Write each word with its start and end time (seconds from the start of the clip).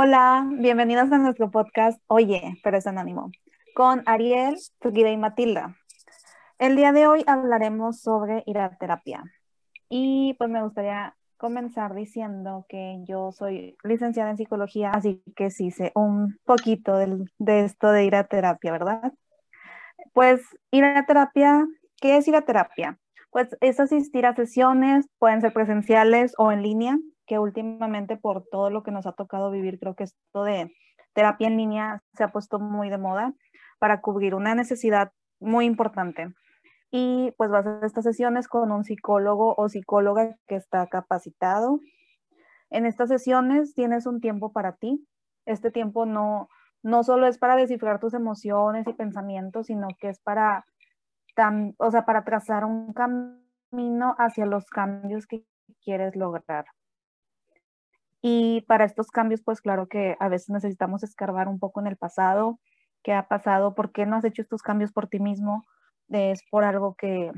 Hola, 0.00 0.46
bienvenidos 0.48 1.10
a 1.10 1.18
nuestro 1.18 1.50
podcast 1.50 2.00
Oye, 2.06 2.60
pero 2.62 2.78
es 2.78 2.86
anónimo, 2.86 3.32
con 3.74 4.04
Ariel, 4.06 4.56
Frida 4.78 5.10
y 5.10 5.16
Matilda. 5.16 5.74
El 6.60 6.76
día 6.76 6.92
de 6.92 7.08
hoy 7.08 7.24
hablaremos 7.26 8.00
sobre 8.00 8.44
ir 8.46 8.58
a 8.58 8.76
terapia. 8.76 9.24
Y 9.88 10.36
pues 10.38 10.50
me 10.50 10.62
gustaría 10.62 11.16
comenzar 11.36 11.96
diciendo 11.96 12.64
que 12.68 13.02
yo 13.08 13.32
soy 13.32 13.76
licenciada 13.82 14.30
en 14.30 14.36
psicología, 14.36 14.92
así 14.92 15.20
que 15.34 15.50
sí 15.50 15.72
sé 15.72 15.90
un 15.96 16.38
poquito 16.44 16.96
de 16.96 17.64
esto 17.64 17.90
de 17.90 18.04
ir 18.04 18.14
a 18.14 18.28
terapia, 18.28 18.70
¿verdad? 18.70 19.12
Pues 20.12 20.42
ir 20.70 20.84
a 20.84 21.06
terapia, 21.06 21.66
¿qué 22.00 22.18
es 22.18 22.28
ir 22.28 22.36
a 22.36 22.42
terapia? 22.42 23.00
Pues 23.30 23.48
es 23.60 23.80
asistir 23.80 24.26
a 24.26 24.36
sesiones, 24.36 25.08
pueden 25.18 25.40
ser 25.40 25.52
presenciales 25.52 26.34
o 26.38 26.52
en 26.52 26.62
línea, 26.62 26.98
que 27.28 27.38
últimamente 27.38 28.16
por 28.16 28.44
todo 28.50 28.70
lo 28.70 28.82
que 28.82 28.90
nos 28.90 29.06
ha 29.06 29.12
tocado 29.12 29.50
vivir, 29.50 29.78
creo 29.78 29.94
que 29.94 30.04
esto 30.04 30.42
de 30.42 30.74
terapia 31.12 31.46
en 31.46 31.58
línea 31.58 32.02
se 32.14 32.24
ha 32.24 32.32
puesto 32.32 32.58
muy 32.58 32.88
de 32.90 32.98
moda 32.98 33.34
para 33.78 34.00
cubrir 34.00 34.34
una 34.34 34.54
necesidad 34.54 35.12
muy 35.38 35.66
importante. 35.66 36.32
Y 36.90 37.32
pues 37.36 37.50
vas 37.50 37.66
a 37.66 37.80
estas 37.84 38.04
sesiones 38.04 38.48
con 38.48 38.72
un 38.72 38.82
psicólogo 38.82 39.54
o 39.56 39.68
psicóloga 39.68 40.36
que 40.46 40.56
está 40.56 40.86
capacitado. 40.86 41.80
En 42.70 42.86
estas 42.86 43.10
sesiones 43.10 43.74
tienes 43.74 44.06
un 44.06 44.20
tiempo 44.20 44.52
para 44.52 44.76
ti. 44.76 45.06
Este 45.44 45.70
tiempo 45.70 46.06
no, 46.06 46.48
no 46.82 47.04
solo 47.04 47.26
es 47.26 47.38
para 47.38 47.56
descifrar 47.56 48.00
tus 48.00 48.14
emociones 48.14 48.86
y 48.86 48.94
pensamientos, 48.94 49.66
sino 49.66 49.88
que 50.00 50.08
es 50.08 50.18
para, 50.20 50.64
o 51.76 51.90
sea, 51.90 52.06
para 52.06 52.24
trazar 52.24 52.64
un 52.64 52.94
camino 52.94 54.14
hacia 54.18 54.46
los 54.46 54.64
cambios 54.70 55.26
que 55.26 55.44
quieres 55.82 56.16
lograr. 56.16 56.64
Y 58.20 58.62
para 58.62 58.84
estos 58.84 59.10
cambios, 59.10 59.42
pues 59.42 59.60
claro 59.60 59.88
que 59.88 60.16
a 60.18 60.28
veces 60.28 60.50
necesitamos 60.50 61.02
escarbar 61.02 61.48
un 61.48 61.58
poco 61.58 61.80
en 61.80 61.86
el 61.86 61.96
pasado, 61.96 62.58
qué 63.02 63.12
ha 63.12 63.28
pasado, 63.28 63.74
por 63.74 63.92
qué 63.92 64.06
no 64.06 64.16
has 64.16 64.24
hecho 64.24 64.42
estos 64.42 64.62
cambios 64.62 64.92
por 64.92 65.08
ti 65.08 65.20
mismo, 65.20 65.64
es 66.08 66.42
por 66.50 66.64
algo 66.64 66.94
que, 66.96 67.30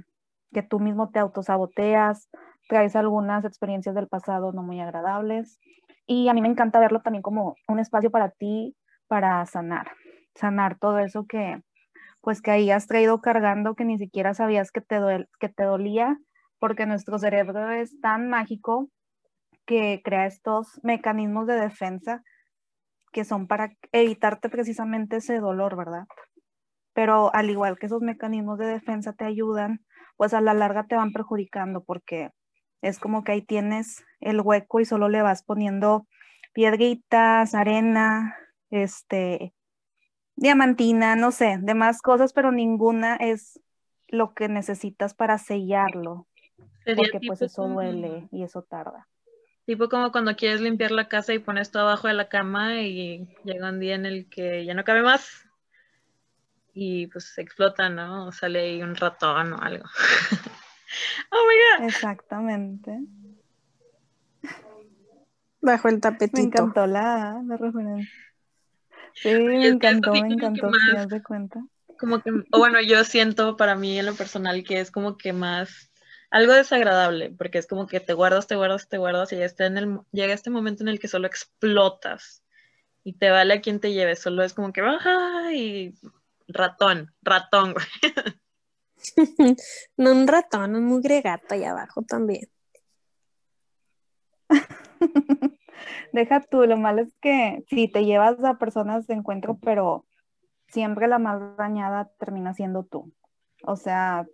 que 0.52 0.62
tú 0.62 0.80
mismo 0.80 1.10
te 1.10 1.18
autosaboteas, 1.18 2.30
traes 2.68 2.96
algunas 2.96 3.44
experiencias 3.44 3.94
del 3.94 4.08
pasado 4.08 4.52
no 4.52 4.62
muy 4.62 4.80
agradables. 4.80 5.58
Y 6.06 6.28
a 6.28 6.34
mí 6.34 6.40
me 6.40 6.48
encanta 6.48 6.80
verlo 6.80 7.02
también 7.02 7.22
como 7.22 7.56
un 7.68 7.78
espacio 7.78 8.10
para 8.10 8.30
ti, 8.30 8.76
para 9.06 9.44
sanar, 9.46 9.92
sanar 10.34 10.78
todo 10.78 10.98
eso 10.98 11.26
que, 11.26 11.62
pues 12.20 12.40
que 12.42 12.52
ahí 12.52 12.70
has 12.70 12.86
traído 12.86 13.20
cargando 13.20 13.74
que 13.74 13.84
ni 13.84 13.98
siquiera 13.98 14.34
sabías 14.34 14.72
que 14.72 14.80
te, 14.80 14.98
que 15.38 15.48
te 15.48 15.64
dolía, 15.64 16.18
porque 16.58 16.86
nuestro 16.86 17.18
cerebro 17.18 17.70
es 17.70 18.00
tan 18.00 18.28
mágico 18.28 18.88
que 19.70 20.02
crea 20.02 20.26
estos 20.26 20.80
mecanismos 20.82 21.46
de 21.46 21.54
defensa 21.54 22.24
que 23.12 23.24
son 23.24 23.46
para 23.46 23.76
evitarte 23.92 24.48
precisamente 24.48 25.18
ese 25.18 25.38
dolor, 25.38 25.76
¿verdad? 25.76 26.08
Pero 26.92 27.32
al 27.32 27.50
igual 27.50 27.78
que 27.78 27.86
esos 27.86 28.02
mecanismos 28.02 28.58
de 28.58 28.66
defensa 28.66 29.12
te 29.12 29.24
ayudan, 29.24 29.86
pues 30.16 30.34
a 30.34 30.40
la 30.40 30.54
larga 30.54 30.88
te 30.88 30.96
van 30.96 31.12
perjudicando 31.12 31.84
porque 31.84 32.30
es 32.82 32.98
como 32.98 33.22
que 33.22 33.30
ahí 33.30 33.42
tienes 33.42 34.04
el 34.18 34.40
hueco 34.40 34.80
y 34.80 34.86
solo 34.86 35.08
le 35.08 35.22
vas 35.22 35.44
poniendo 35.44 36.08
piedritas, 36.52 37.54
arena, 37.54 38.36
este, 38.70 39.54
diamantina, 40.34 41.14
no 41.14 41.30
sé, 41.30 41.58
demás 41.60 42.02
cosas, 42.02 42.32
pero 42.32 42.50
ninguna 42.50 43.14
es 43.14 43.60
lo 44.08 44.34
que 44.34 44.48
necesitas 44.48 45.14
para 45.14 45.38
sellarlo, 45.38 46.26
porque 46.96 47.20
pues 47.24 47.40
eso 47.40 47.68
duele 47.68 48.26
y 48.32 48.42
eso 48.42 48.62
tarda. 48.62 49.06
Tipo 49.70 49.88
como 49.88 50.10
cuando 50.10 50.34
quieres 50.34 50.60
limpiar 50.60 50.90
la 50.90 51.06
casa 51.06 51.32
y 51.32 51.38
pones 51.38 51.70
todo 51.70 51.84
abajo 51.84 52.08
de 52.08 52.14
la 52.14 52.28
cama 52.28 52.80
y 52.80 53.28
llega 53.44 53.68
un 53.68 53.78
día 53.78 53.94
en 53.94 54.04
el 54.04 54.28
que 54.28 54.64
ya 54.64 54.74
no 54.74 54.82
cabe 54.82 55.00
más 55.00 55.46
y 56.74 57.06
pues 57.06 57.38
explota, 57.38 57.88
¿no? 57.88 58.26
O 58.26 58.32
sale 58.32 58.62
ahí 58.62 58.82
un 58.82 58.96
ratón 58.96 59.52
o 59.52 59.62
algo. 59.62 59.84
oh 61.30 61.46
my 61.46 61.84
god. 61.84 61.88
Exactamente. 61.88 62.98
Bajo 65.60 65.86
el 65.86 66.00
tapetito. 66.00 66.40
Me 66.40 66.46
encantó 66.48 66.86
la, 66.88 67.40
referencia. 67.50 68.12
Sí, 69.14 69.34
me 69.34 69.68
encantó, 69.68 70.10
me 70.14 70.18
encantó, 70.18 70.68
si 70.72 70.96
das 70.96 71.08
de 71.08 71.22
cuenta. 71.22 71.64
Como 71.96 72.20
que, 72.20 72.32
o 72.50 72.58
bueno, 72.58 72.80
yo 72.80 73.04
siento 73.04 73.56
para 73.56 73.76
mí 73.76 74.00
en 74.00 74.06
lo 74.06 74.16
personal 74.16 74.64
que 74.64 74.80
es 74.80 74.90
como 74.90 75.16
que 75.16 75.32
más 75.32 75.89
algo 76.30 76.52
desagradable, 76.52 77.30
porque 77.30 77.58
es 77.58 77.66
como 77.66 77.86
que 77.86 78.00
te 78.00 78.14
guardas, 78.14 78.46
te 78.46 78.56
guardas, 78.56 78.88
te 78.88 78.98
guardas 78.98 79.32
y 79.32 79.38
ya 79.38 79.44
está 79.44 79.66
en 79.66 79.78
el, 79.78 80.00
llega 80.12 80.32
este 80.32 80.50
momento 80.50 80.82
en 80.82 80.88
el 80.88 81.00
que 81.00 81.08
solo 81.08 81.26
explotas 81.26 82.44
y 83.02 83.14
te 83.14 83.30
vale 83.30 83.54
a 83.54 83.60
quien 83.60 83.80
te 83.80 83.92
lleve, 83.92 84.14
solo 84.16 84.44
es 84.44 84.54
como 84.54 84.72
que, 84.72 84.82
y 85.54 85.94
ratón, 86.48 87.12
ratón, 87.22 87.74
no 89.96 90.12
un 90.12 90.26
ratón, 90.26 90.76
un 90.76 90.84
mugre 90.84 91.20
gato 91.20 91.54
ahí 91.54 91.64
abajo 91.64 92.02
también. 92.02 92.48
Deja 96.12 96.40
tú, 96.42 96.66
lo 96.66 96.76
malo 96.76 97.02
es 97.02 97.14
que 97.20 97.64
si 97.68 97.88
te 97.88 98.04
llevas 98.04 98.42
a 98.44 98.58
personas 98.58 99.06
de 99.06 99.14
encuentro, 99.14 99.58
pero 99.62 100.06
siempre 100.68 101.08
la 101.08 101.18
más 101.18 101.56
dañada 101.56 102.10
termina 102.18 102.52
siendo 102.54 102.84
tú. 102.84 103.12
O 103.62 103.76
sea, 103.76 104.26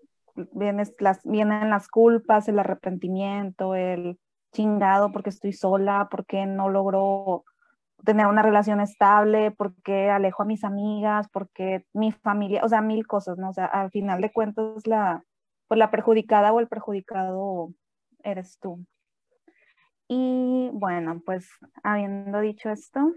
las, 0.98 1.22
vienen 1.24 1.70
las 1.70 1.88
culpas, 1.88 2.48
el 2.48 2.58
arrepentimiento, 2.58 3.74
el 3.74 4.18
chingado 4.52 5.12
porque 5.12 5.30
estoy 5.30 5.52
sola, 5.52 6.08
porque 6.10 6.46
no 6.46 6.68
logro 6.68 7.44
tener 8.04 8.26
una 8.26 8.42
relación 8.42 8.80
estable, 8.80 9.50
porque 9.50 10.10
alejo 10.10 10.42
a 10.42 10.46
mis 10.46 10.64
amigas, 10.64 11.28
porque 11.32 11.84
mi 11.92 12.12
familia, 12.12 12.62
o 12.64 12.68
sea, 12.68 12.80
mil 12.80 13.06
cosas, 13.06 13.38
¿no? 13.38 13.50
O 13.50 13.52
sea, 13.52 13.66
al 13.66 13.90
final 13.90 14.20
de 14.20 14.32
cuentas 14.32 14.86
la, 14.86 15.22
pues 15.68 15.78
la 15.78 15.90
perjudicada 15.90 16.52
o 16.52 16.60
el 16.60 16.68
perjudicado 16.68 17.70
eres 18.22 18.58
tú. 18.60 18.84
Y 20.08 20.70
bueno, 20.72 21.20
pues 21.24 21.48
habiendo 21.82 22.40
dicho 22.40 22.70
esto, 22.70 23.12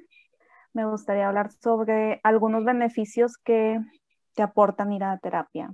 me 0.74 0.86
gustaría 0.86 1.28
hablar 1.28 1.52
sobre 1.52 2.20
algunos 2.24 2.64
beneficios 2.66 3.38
que 3.38 3.80
te 4.36 4.42
aportan 4.42 4.92
ir 4.94 5.04
a 5.04 5.18
terapia. 5.20 5.72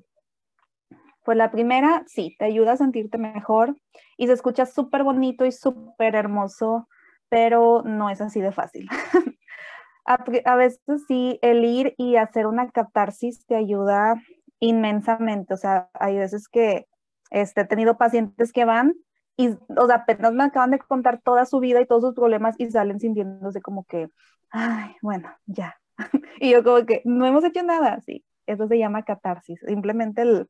Pues 1.25 1.37
la 1.39 1.49
primera, 1.49 2.03
sí, 2.05 2.35
te 2.37 2.45
ayuda 2.45 2.73
a 2.73 2.77
sentirte 2.77 3.17
mejor 3.17 3.75
y 4.15 4.27
se 4.27 4.33
escucha 4.33 4.67
súper 4.67 5.03
bonito 5.03 5.43
y 5.43 5.51
súper 5.51 6.15
hermoso, 6.15 6.87
pero 7.29 7.81
no 7.83 8.11
es 8.11 8.21
así 8.21 8.41
de 8.41 8.51
fácil. 8.51 8.87
a, 10.05 10.55
veces 10.55 10.79
sí, 11.07 11.39
el 11.41 11.65
ir 11.65 11.95
y 11.97 12.17
hacer 12.17 12.45
una 12.45 12.69
catarsis 12.69 13.43
te 13.47 13.55
ayuda 13.55 14.21
inmensamente. 14.59 15.55
O 15.55 15.57
sea, 15.57 15.89
hay 15.95 16.17
veces 16.17 16.47
que 16.47 16.85
este, 17.31 17.61
he 17.61 17.65
tenido 17.65 17.97
pacientes 17.97 18.53
que 18.53 18.65
van 18.65 18.93
y, 19.35 19.49
o 19.49 19.87
sea, 19.87 19.95
apenas 19.95 20.31
me 20.31 20.43
acaban 20.43 20.69
de 20.69 20.79
contar 20.79 21.21
toda 21.23 21.45
su 21.45 21.59
vida 21.59 21.81
y 21.81 21.87
todos 21.87 22.03
sus 22.03 22.13
problemas 22.13 22.55
y 22.59 22.69
salen 22.69 22.99
sintiéndose 22.99 23.61
como 23.61 23.83
que, 23.85 24.09
ay, 24.51 24.95
bueno, 25.01 25.29
ya. 25.47 25.75
y 26.39 26.51
yo 26.51 26.63
como 26.63 26.85
que 26.85 27.01
no 27.03 27.25
hemos 27.25 27.43
hecho 27.43 27.63
nada, 27.63 27.99
sí. 28.01 28.23
Eso 28.45 28.67
se 28.67 28.77
llama 28.77 29.01
catarsis. 29.01 29.59
Simplemente 29.65 30.21
el, 30.21 30.47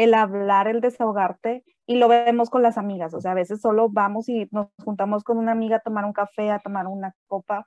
el 0.00 0.14
hablar, 0.14 0.66
el 0.66 0.80
desahogarte, 0.80 1.62
y 1.86 1.96
lo 1.96 2.08
vemos 2.08 2.48
con 2.48 2.62
las 2.62 2.78
amigas, 2.78 3.12
o 3.14 3.20
sea, 3.20 3.32
a 3.32 3.34
veces 3.34 3.60
solo 3.60 3.88
vamos 3.90 4.28
y 4.28 4.48
nos 4.50 4.68
juntamos 4.84 5.24
con 5.24 5.36
una 5.38 5.52
amiga 5.52 5.76
a 5.76 5.80
tomar 5.80 6.04
un 6.04 6.12
café, 6.12 6.50
a 6.50 6.58
tomar 6.58 6.86
una 6.86 7.14
copa, 7.26 7.66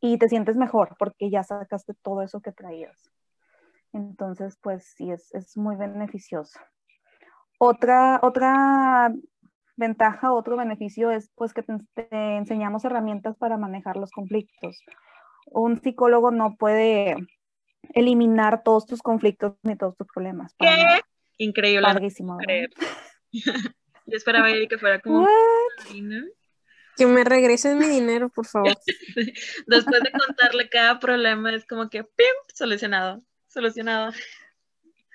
y 0.00 0.16
te 0.18 0.28
sientes 0.28 0.56
mejor 0.56 0.96
porque 0.98 1.30
ya 1.30 1.42
sacaste 1.42 1.94
todo 2.02 2.22
eso 2.22 2.40
que 2.40 2.52
traías. 2.52 3.10
Entonces, 3.92 4.58
pues 4.62 4.94
sí, 4.96 5.10
es, 5.10 5.32
es 5.34 5.56
muy 5.56 5.76
beneficioso. 5.76 6.58
Otra, 7.58 8.18
otra 8.22 9.12
ventaja, 9.76 10.32
otro 10.32 10.56
beneficio 10.56 11.10
es 11.10 11.30
pues 11.34 11.52
que 11.52 11.62
te, 11.62 12.36
enseñamos 12.36 12.84
herramientas 12.84 13.36
para 13.36 13.56
manejar 13.56 13.96
los 13.96 14.10
conflictos. 14.10 14.82
Un 15.46 15.80
psicólogo 15.80 16.30
no 16.30 16.56
puede 16.56 17.16
eliminar 17.92 18.62
todos 18.62 18.86
tus 18.86 19.02
conflictos 19.02 19.54
ni 19.62 19.76
todos 19.76 19.96
tus 19.96 20.06
problemas. 20.06 20.54
¿Qué? 20.58 20.66
Increíble. 21.38 21.88
Yo 24.06 24.16
esperaba 24.16 24.48
que 24.68 24.78
fuera 24.78 25.00
como 25.00 25.26
que 26.96 27.06
me 27.06 27.24
regresen 27.24 27.78
mi 27.78 27.86
dinero, 27.86 28.28
por 28.28 28.46
favor. 28.46 28.72
Después 29.66 30.02
de 30.02 30.12
contarle 30.12 30.68
cada 30.68 30.98
problema, 30.98 31.52
es 31.54 31.66
como 31.66 31.88
que 31.88 32.04
¡pim! 32.04 32.26
Solucionado, 32.54 33.20
solucionado. 33.48 34.12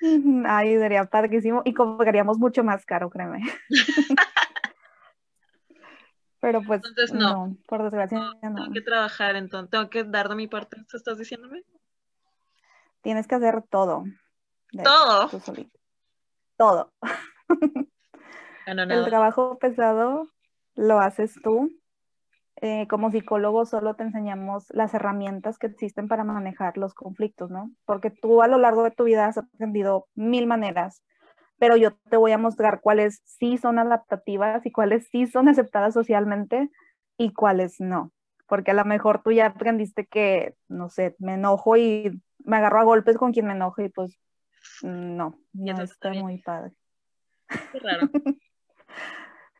Ay, 0.45 0.77
sería 0.77 1.05
padrísimo 1.05 1.61
y 1.65 1.73
cobraríamos 1.73 2.37
mucho 2.37 2.63
más 2.63 2.85
caro, 2.85 3.09
créeme. 3.09 3.41
Pero 6.41 6.61
pues 6.61 6.81
entonces, 6.85 7.13
no. 7.13 7.57
por 7.67 7.83
desgracia 7.83 8.17
no, 8.17 8.39
Tengo 8.39 8.71
que 8.71 8.81
trabajar, 8.81 9.35
entonces 9.35 9.69
tengo 9.71 9.89
que 9.89 10.05
dar 10.05 10.29
de 10.29 10.35
mi 10.35 10.47
parte, 10.47 10.77
¿Qué 10.89 10.95
estás 10.95 11.17
diciéndome? 11.17 11.63
Tienes 13.01 13.27
que 13.27 13.35
hacer 13.35 13.61
todo. 13.69 14.05
Todo 14.83 15.29
todo. 16.59 16.93
El 18.67 19.05
trabajo 19.05 19.57
pesado 19.59 20.27
lo 20.75 20.99
haces 20.99 21.33
tú. 21.41 21.71
eh, 22.61 22.87
como 22.89 23.09
psicólogo 23.11 23.65
solo 23.65 23.95
te 23.95 24.03
enseñamos 24.03 24.65
las 24.71 24.93
herramientas 24.93 25.57
que 25.57 25.67
existen 25.67 26.09
para 26.09 26.25
manejar 26.25 26.77
los 26.77 26.93
conflictos, 26.93 27.49
¿no? 27.49 27.71
Porque 27.85 28.11
tú 28.11 28.41
a 28.43 28.47
lo 28.49 28.57
largo 28.57 28.83
de 28.83 28.91
tu 28.91 29.05
vida 29.05 29.27
has 29.27 29.37
aprendido 29.37 30.07
mil 30.15 30.45
maneras, 30.47 31.01
pero 31.57 31.77
yo 31.77 31.93
te 32.09 32.17
voy 32.17 32.33
a 32.33 32.37
mostrar 32.37 32.81
cuáles 32.81 33.21
sí 33.25 33.57
son 33.57 33.79
adaptativas 33.79 34.65
y 34.65 34.71
cuáles 34.71 35.07
sí 35.09 35.27
son 35.27 35.47
aceptadas 35.47 35.93
socialmente 35.93 36.69
y 37.17 37.33
cuáles 37.33 37.79
no. 37.79 38.11
Porque 38.47 38.71
a 38.71 38.73
lo 38.73 38.85
mejor 38.85 39.21
tú 39.23 39.31
ya 39.31 39.47
aprendiste 39.47 40.05
que, 40.07 40.55
no 40.67 40.89
sé, 40.89 41.15
me 41.19 41.35
enojo 41.35 41.77
y 41.77 42.21
me 42.45 42.57
agarro 42.57 42.79
a 42.81 42.83
golpes 42.83 43.17
con 43.17 43.31
quien 43.33 43.47
me 43.47 43.53
enojo 43.53 43.81
y 43.81 43.89
pues 43.89 44.19
no, 44.83 45.39
no 45.53 45.81
está 45.81 46.13
muy 46.13 46.41
padre. 46.41 46.73
Qué 47.71 47.79
raro. 47.79 48.09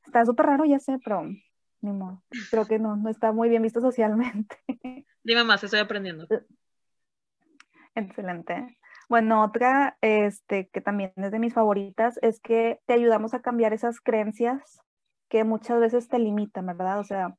está 0.05 0.25
súper 0.25 0.45
raro, 0.45 0.65
ya 0.65 0.79
sé, 0.79 0.99
pero 1.03 1.23
ni 1.81 1.91
modo. 1.91 2.23
Creo 2.49 2.65
que 2.65 2.79
no, 2.79 2.95
no 2.95 3.09
está 3.09 3.31
muy 3.31 3.49
bien 3.49 3.61
visto 3.61 3.81
socialmente. 3.81 4.57
Dime 5.23 5.43
más, 5.43 5.63
estoy 5.63 5.79
aprendiendo. 5.79 6.27
Excelente. 7.95 8.77
Bueno, 9.07 9.43
otra 9.43 9.97
este, 10.01 10.69
que 10.69 10.81
también 10.81 11.13
es 11.15 11.31
de 11.31 11.39
mis 11.39 11.53
favoritas 11.53 12.19
es 12.21 12.39
que 12.39 12.79
te 12.85 12.93
ayudamos 12.93 13.33
a 13.33 13.41
cambiar 13.41 13.73
esas 13.73 13.99
creencias 13.99 14.79
que 15.29 15.43
muchas 15.43 15.79
veces 15.79 16.07
te 16.07 16.19
limitan, 16.19 16.65
¿verdad? 16.65 16.99
O 16.99 17.03
sea, 17.03 17.35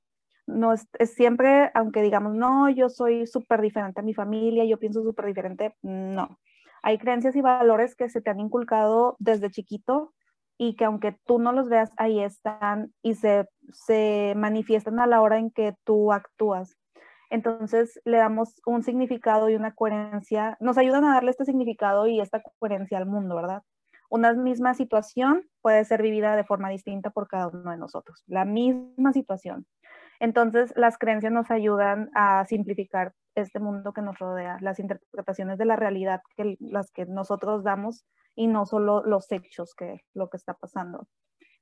no 0.46 0.72
es, 0.72 0.88
es 0.98 1.14
siempre, 1.14 1.70
aunque 1.74 2.02
digamos, 2.02 2.34
no, 2.34 2.68
yo 2.70 2.88
soy 2.88 3.26
súper 3.26 3.60
diferente 3.60 4.00
a 4.00 4.04
mi 4.04 4.14
familia, 4.14 4.64
yo 4.64 4.78
pienso 4.78 5.02
súper 5.02 5.26
diferente, 5.26 5.76
no. 5.82 6.38
Hay 6.82 6.98
creencias 6.98 7.36
y 7.36 7.40
valores 7.40 7.94
que 7.94 8.08
se 8.08 8.20
te 8.20 8.30
han 8.30 8.40
inculcado 8.40 9.16
desde 9.18 9.50
chiquito 9.50 10.12
y 10.58 10.76
que 10.76 10.84
aunque 10.84 11.16
tú 11.24 11.38
no 11.38 11.52
los 11.52 11.68
veas, 11.68 11.90
ahí 11.96 12.20
están 12.20 12.92
y 13.02 13.14
se, 13.14 13.48
se 13.72 14.34
manifiestan 14.36 15.00
a 15.00 15.06
la 15.06 15.22
hora 15.22 15.38
en 15.38 15.50
que 15.50 15.74
tú 15.84 16.12
actúas. 16.12 16.76
Entonces 17.30 18.00
le 18.04 18.18
damos 18.18 18.60
un 18.66 18.82
significado 18.82 19.48
y 19.48 19.54
una 19.54 19.74
coherencia, 19.74 20.56
nos 20.60 20.76
ayudan 20.76 21.04
a 21.04 21.14
darle 21.14 21.30
este 21.30 21.44
significado 21.44 22.06
y 22.08 22.20
esta 22.20 22.42
coherencia 22.58 22.98
al 22.98 23.06
mundo, 23.06 23.36
¿verdad? 23.36 23.62
Una 24.10 24.32
misma 24.32 24.74
situación 24.74 25.48
puede 25.62 25.84
ser 25.84 26.02
vivida 26.02 26.34
de 26.34 26.44
forma 26.44 26.68
distinta 26.68 27.10
por 27.10 27.28
cada 27.28 27.46
uno 27.46 27.70
de 27.70 27.78
nosotros, 27.78 28.24
la 28.26 28.44
misma 28.44 29.12
situación. 29.12 29.64
Entonces 30.20 30.72
las 30.76 30.98
creencias 30.98 31.32
nos 31.32 31.50
ayudan 31.50 32.10
a 32.14 32.44
simplificar 32.44 33.14
este 33.34 33.58
mundo 33.58 33.92
que 33.94 34.02
nos 34.02 34.18
rodea, 34.18 34.58
las 34.60 34.78
interpretaciones 34.78 35.58
de 35.58 35.64
la 35.64 35.76
realidad 35.76 36.20
que 36.36 36.56
las 36.60 36.90
que 36.90 37.06
nosotros 37.06 37.64
damos 37.64 38.04
y 38.36 38.46
no 38.46 38.66
solo 38.66 39.02
los 39.02 39.32
hechos 39.32 39.74
que 39.74 40.02
lo 40.12 40.28
que 40.28 40.36
está 40.36 40.54
pasando. 40.54 41.08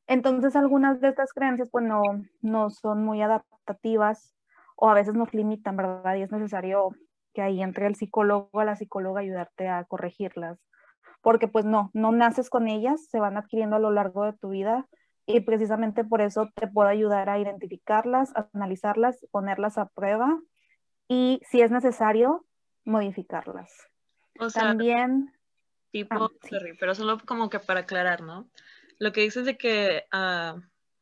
Entonces 0.09 0.57
algunas 0.57 1.01
de 1.01 1.09
estas 1.09 1.33
creencias 1.33 1.71
pues 1.71 1.85
no, 1.85 2.03
no 2.41 2.71
son 2.71 3.05
muy 3.05 3.23
adaptativas 3.23 4.35
o 4.77 4.91
a 4.91 4.95
veces 4.95 5.15
nos 5.15 5.33
limitan, 5.33 5.77
¿verdad? 5.77 6.17
Y 6.17 6.23
es 6.23 6.33
necesario 6.33 6.91
que 7.35 7.43
ahí 7.43 7.63
entre 7.63 7.87
el 7.87 7.95
psicólogo 7.95 8.49
o 8.53 8.65
la 8.65 8.75
psicóloga 8.75 9.21
ayudarte 9.21 9.69
a 9.69 9.85
corregirlas, 9.85 10.59
porque 11.23 11.47
pues 11.47 11.65
no, 11.65 11.91
no 11.95 12.11
naces 12.11 12.51
con 12.51 12.67
ellas, 12.67 13.07
se 13.09 13.21
van 13.21 13.37
adquiriendo 13.37 13.77
a 13.77 13.81
lo 13.81 13.91
largo 13.91 14.25
de 14.25 14.33
tu 14.33 14.49
vida 14.49 14.87
y 15.29 15.41
precisamente 15.41 16.03
por 16.03 16.21
eso 16.21 16.51
te 16.57 16.67
puedo 16.67 16.89
ayudar 16.89 17.31
a 17.31 17.39
identificarlas, 17.39 18.35
a 18.35 18.49
analizarlas, 18.53 19.25
ponerlas 19.31 19.79
a 19.79 19.89
prueba 19.89 20.41
y 21.07 21.41
si 21.49 21.61
es 21.61 21.71
necesario, 21.71 22.45
modificarlas. 22.85 23.71
O 24.41 24.51
sea, 24.51 24.65
También 24.65 25.33
Tipo, 25.91 26.25
ah, 26.25 26.31
pero 26.79 26.95
solo 26.95 27.19
como 27.25 27.49
que 27.49 27.61
para 27.61 27.81
aclarar, 27.81 28.21
¿no? 28.21 28.51
Lo 28.99 29.13
que 29.13 29.23
dices 29.23 29.47
de 29.47 29.57
que 29.57 30.05
uh, 30.13 30.61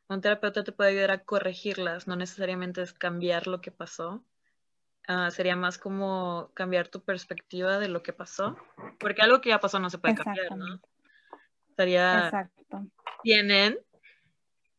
un 0.09 0.21
terapeuta 0.21 0.63
te 0.63 0.71
puede 0.71 0.91
ayudar 0.91 1.11
a 1.11 1.25
corregirlas, 1.25 2.07
no 2.07 2.15
necesariamente 2.15 2.83
es 2.83 2.93
cambiar 2.93 3.49
lo 3.49 3.61
que 3.61 3.73
pasó. 3.73 4.25
Uh, 5.09 5.31
sería 5.31 5.57
más 5.57 5.79
como 5.79 6.51
cambiar 6.55 6.89
tu 6.89 7.03
perspectiva 7.03 7.79
de 7.79 7.89
lo 7.89 8.03
que 8.03 8.13
pasó, 8.13 8.57
porque 8.99 9.23
algo 9.23 9.41
que 9.41 9.51
ya 9.51 9.61
pasó 9.61 9.79
no 9.81 9.91
se 9.91 9.99
puede 9.99 10.15
cambiar, 10.15 10.57
¿no? 10.57 10.81
Sería. 11.77 12.27
Exacto. 12.27 12.87
Tienen 13.23 13.79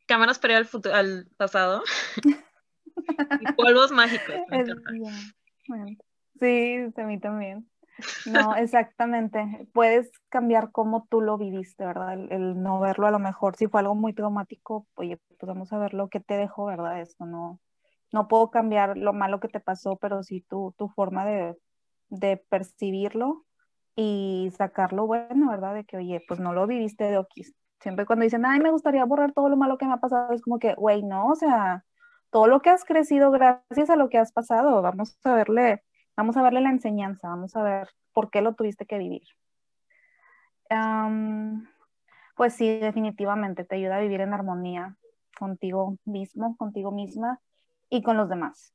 cámaras 0.07 0.39
para 0.39 0.53
ir 0.53 0.57
al, 0.57 0.65
futuro, 0.65 0.95
al 0.95 1.27
pasado 1.37 1.83
y 3.39 3.51
polvos 3.53 3.91
mágicos. 3.91 4.35
Sí, 6.39 6.77
a 6.95 7.03
mí 7.03 7.19
también. 7.19 7.69
No, 8.25 8.55
exactamente. 8.57 9.67
Puedes 9.73 10.11
cambiar 10.29 10.71
cómo 10.71 11.07
tú 11.09 11.21
lo 11.21 11.37
viviste, 11.37 11.85
¿verdad? 11.85 12.13
El, 12.31 12.61
no 12.61 12.79
verlo 12.79 13.07
a 13.07 13.11
lo 13.11 13.19
mejor, 13.19 13.55
si 13.55 13.67
fue 13.67 13.81
algo 13.81 13.95
muy 13.95 14.13
traumático, 14.13 14.87
oye, 14.95 15.19
pues 15.27 15.47
vamos 15.47 15.71
a 15.73 15.77
ver 15.77 15.93
lo 15.93 16.09
que 16.09 16.19
te 16.19 16.35
dejó, 16.35 16.65
¿verdad? 16.65 17.01
Esto 17.01 17.25
no, 17.25 17.59
no 18.11 18.27
puedo 18.27 18.51
cambiar 18.51 18.97
lo 18.97 19.13
malo 19.13 19.39
que 19.39 19.47
te 19.47 19.59
pasó, 19.59 19.97
pero 19.97 20.23
sí 20.23 20.41
tu, 20.41 20.73
tu 20.77 20.89
forma 20.89 21.25
de, 21.25 21.57
de 22.09 22.37
percibirlo 22.37 23.45
y 23.95 24.51
sacarlo 24.55 25.07
bueno, 25.07 25.49
¿verdad? 25.49 25.73
De 25.73 25.85
que, 25.85 25.97
oye, 25.97 26.23
pues 26.27 26.39
no 26.39 26.53
lo 26.53 26.67
viviste 26.67 27.05
de 27.05 27.17
oquis. 27.17 27.55
Siempre 27.79 28.05
cuando 28.05 28.23
dicen, 28.23 28.45
ay, 28.45 28.59
me 28.59 28.71
gustaría 28.71 29.05
borrar 29.05 29.33
todo 29.33 29.49
lo 29.49 29.57
malo 29.57 29.77
que 29.77 29.85
me 29.85 29.93
ha 29.93 29.97
pasado, 29.97 30.33
es 30.33 30.41
como 30.41 30.59
que, 30.59 30.73
güey, 30.75 31.03
no, 31.03 31.27
o 31.27 31.35
sea, 31.35 31.85
todo 32.31 32.47
lo 32.47 32.61
que 32.61 32.69
has 32.69 32.83
crecido 32.85 33.31
gracias 33.31 33.89
a 33.89 33.95
lo 33.95 34.09
que 34.09 34.17
has 34.17 34.31
pasado, 34.31 34.81
vamos 34.81 35.17
a 35.23 35.33
verle 35.33 35.83
Vamos 36.17 36.35
a 36.35 36.41
verle 36.41 36.61
la 36.61 36.71
enseñanza, 36.71 37.29
vamos 37.29 37.55
a 37.55 37.61
ver 37.61 37.89
por 38.11 38.31
qué 38.31 38.41
lo 38.41 38.55
tuviste 38.55 38.87
que 38.87 38.97
vivir. 38.97 39.21
pues 42.35 42.53
sí, 42.53 42.79
definitivamente 42.79 43.63
te 43.63 43.75
ayuda 43.75 43.97
a 43.97 44.01
vivir 44.01 44.21
en 44.21 44.33
armonía 44.33 44.97
contigo 45.37 45.97
mismo, 46.05 46.57
contigo 46.57 46.91
misma 46.91 47.39
y 47.89 48.01
con 48.01 48.17
los 48.17 48.29
demás. 48.29 48.73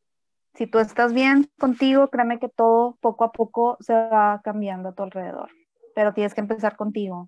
Si 0.54 0.68
tú 0.68 0.78
estás 0.78 1.12
bien 1.12 1.50
contigo, 1.58 2.08
créeme 2.08 2.38
que 2.38 2.48
todo 2.48 2.96
poco 3.00 3.24
a 3.24 3.32
poco 3.32 3.76
se 3.80 3.92
va 3.92 4.40
cambiando 4.44 4.90
a 4.90 4.94
tu 4.94 5.02
alrededor, 5.02 5.50
pero 5.96 6.14
tienes 6.14 6.34
que 6.34 6.42
empezar 6.42 6.76
contigo. 6.76 7.26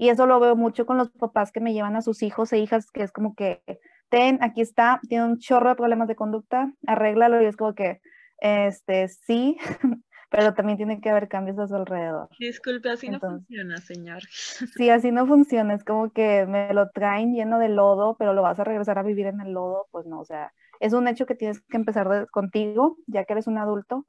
Y 0.00 0.08
eso 0.08 0.24
lo 0.24 0.40
veo 0.40 0.56
mucho 0.56 0.86
con 0.86 0.96
los 0.96 1.10
papás 1.10 1.52
que 1.52 1.60
me 1.60 1.74
llevan 1.74 1.94
a 1.94 2.00
sus 2.00 2.22
hijos 2.22 2.54
e 2.54 2.58
hijas, 2.58 2.90
que 2.90 3.02
es 3.02 3.12
como 3.12 3.34
que, 3.34 3.62
ten, 4.08 4.38
aquí 4.42 4.62
está, 4.62 4.98
tiene 5.06 5.26
un 5.26 5.38
chorro 5.38 5.68
de 5.68 5.74
problemas 5.74 6.08
de 6.08 6.16
conducta, 6.16 6.72
arréglalo 6.86 7.42
y 7.42 7.44
es 7.44 7.54
como 7.54 7.74
que, 7.74 8.00
este, 8.38 9.08
sí, 9.08 9.58
pero 10.30 10.54
también 10.54 10.78
tiene 10.78 11.02
que 11.02 11.10
haber 11.10 11.28
cambios 11.28 11.58
a 11.58 11.68
su 11.68 11.74
alrededor. 11.76 12.30
Disculpe, 12.38 12.88
así 12.88 13.10
no 13.10 13.20
funciona, 13.20 13.76
señor. 13.76 14.22
Sí, 14.74 14.88
así 14.88 15.12
no 15.12 15.26
funciona, 15.26 15.74
es 15.74 15.84
como 15.84 16.10
que 16.10 16.46
me 16.46 16.72
lo 16.72 16.88
traen 16.88 17.34
lleno 17.34 17.58
de 17.58 17.68
lodo, 17.68 18.16
pero 18.18 18.32
lo 18.32 18.40
vas 18.40 18.58
a 18.58 18.64
regresar 18.64 18.98
a 18.98 19.02
vivir 19.02 19.26
en 19.26 19.42
el 19.42 19.52
lodo, 19.52 19.86
pues 19.90 20.06
no, 20.06 20.20
o 20.20 20.24
sea, 20.24 20.54
es 20.80 20.94
un 20.94 21.08
hecho 21.08 21.26
que 21.26 21.34
tienes 21.34 21.60
que 21.60 21.76
empezar 21.76 22.26
contigo, 22.30 22.96
ya 23.06 23.26
que 23.26 23.34
eres 23.34 23.46
un 23.46 23.58
adulto, 23.58 24.06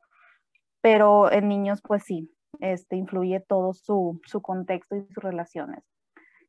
pero 0.80 1.30
en 1.30 1.50
niños, 1.50 1.82
pues 1.82 2.04
sí, 2.06 2.34
este, 2.60 2.96
influye 2.96 3.40
todo 3.40 3.74
su, 3.74 4.20
su 4.26 4.42
contexto 4.42 4.96
y 4.96 5.06
sus 5.14 5.24
relaciones. 5.24 5.84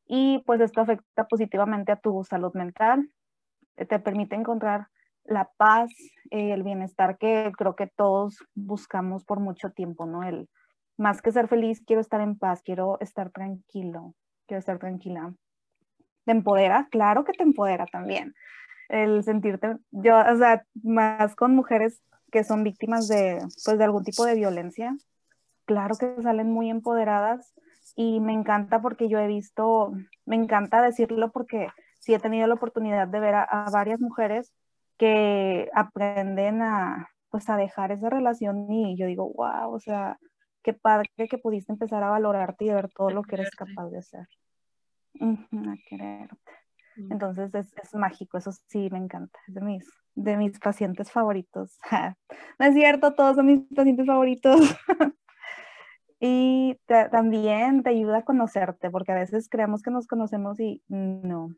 Y 0.05 0.43
pues 0.45 0.61
esto 0.61 0.81
afecta 0.81 1.27
positivamente 1.27 1.91
a 1.91 1.99
tu 1.99 2.23
salud 2.23 2.53
mental, 2.53 3.09
te 3.75 3.99
permite 3.99 4.35
encontrar 4.35 4.87
la 5.23 5.49
paz, 5.57 5.89
el 6.29 6.63
bienestar 6.63 7.17
que 7.17 7.51
creo 7.57 7.75
que 7.75 7.87
todos 7.87 8.37
buscamos 8.53 9.23
por 9.23 9.39
mucho 9.39 9.71
tiempo, 9.71 10.05
¿no? 10.05 10.23
El 10.23 10.49
más 10.97 11.21
que 11.21 11.31
ser 11.31 11.47
feliz, 11.47 11.81
quiero 11.85 12.01
estar 12.01 12.21
en 12.21 12.37
paz, 12.37 12.61
quiero 12.63 12.99
estar 12.99 13.31
tranquilo, 13.31 14.13
quiero 14.45 14.59
estar 14.59 14.79
tranquila. 14.79 15.33
¿Te 16.25 16.31
empodera? 16.31 16.87
Claro 16.91 17.23
que 17.23 17.33
te 17.33 17.43
empodera 17.43 17.85
también. 17.85 18.35
El 18.89 19.23
sentirte, 19.23 19.77
yo, 19.91 20.19
o 20.19 20.37
sea, 20.37 20.65
más 20.83 21.35
con 21.35 21.55
mujeres 21.55 22.01
que 22.31 22.43
son 22.43 22.63
víctimas 22.63 23.07
de, 23.07 23.39
pues, 23.65 23.77
de 23.77 23.83
algún 23.83 24.03
tipo 24.03 24.25
de 24.25 24.35
violencia, 24.35 24.95
claro 25.65 25.95
que 25.95 26.21
salen 26.21 26.51
muy 26.51 26.69
empoderadas 26.69 27.53
y 27.95 28.19
me 28.19 28.33
encanta 28.33 28.81
porque 28.81 29.09
yo 29.09 29.19
he 29.19 29.27
visto, 29.27 29.93
me 30.25 30.35
encanta 30.35 30.81
decirlo 30.81 31.31
porque 31.31 31.67
sí 31.99 32.13
he 32.13 32.19
tenido 32.19 32.47
la 32.47 32.55
oportunidad 32.55 33.07
de 33.07 33.19
ver 33.19 33.35
a 33.35 33.69
varias 33.71 33.99
mujeres 33.99 34.53
que 34.97 35.69
aprenden 35.73 36.61
a, 36.61 37.09
pues, 37.29 37.49
a 37.49 37.57
dejar 37.57 37.91
esa 37.91 38.09
relación 38.09 38.71
y 38.71 38.95
yo 38.97 39.07
digo, 39.07 39.31
wow, 39.33 39.73
o 39.73 39.79
sea, 39.79 40.17
qué 40.63 40.73
padre 40.73 41.09
que 41.29 41.37
pudiste 41.37 41.71
empezar 41.71 42.03
a 42.03 42.09
valorarte 42.09 42.65
y 42.65 42.69
a 42.69 42.75
ver 42.75 42.89
todo 42.89 43.09
lo 43.09 43.23
que 43.23 43.35
eres 43.35 43.49
capaz 43.51 43.89
de 43.89 43.97
hacer. 43.99 44.27
a 45.19 45.75
quererte. 45.89 46.51
Mm. 46.95 47.11
Entonces 47.11 47.53
es, 47.55 47.73
es, 47.81 47.95
mágico, 47.95 48.37
eso 48.37 48.51
sí 48.51 48.87
me 48.91 48.99
encanta, 48.99 49.39
es 49.47 49.55
de 49.55 49.61
mis, 49.61 49.89
de 50.13 50.37
mis 50.37 50.59
pacientes 50.59 51.11
favoritos. 51.11 51.77
no 52.59 52.65
es 52.65 52.73
cierto, 52.75 53.13
todos 53.15 53.35
son 53.35 53.47
mis 53.47 53.61
pacientes 53.75 54.05
favoritos. 54.05 54.59
y 56.25 56.79
también 57.11 57.83
te 57.83 57.89
ayuda 57.89 58.19
a 58.19 58.23
conocerte, 58.23 58.89
porque 58.89 59.11
a 59.11 59.15
veces 59.15 59.49
creemos 59.49 59.81
que 59.81 59.91
nos 59.91 60.07
conocemos 60.07 60.57
y 60.57 60.81
no, 60.87 61.53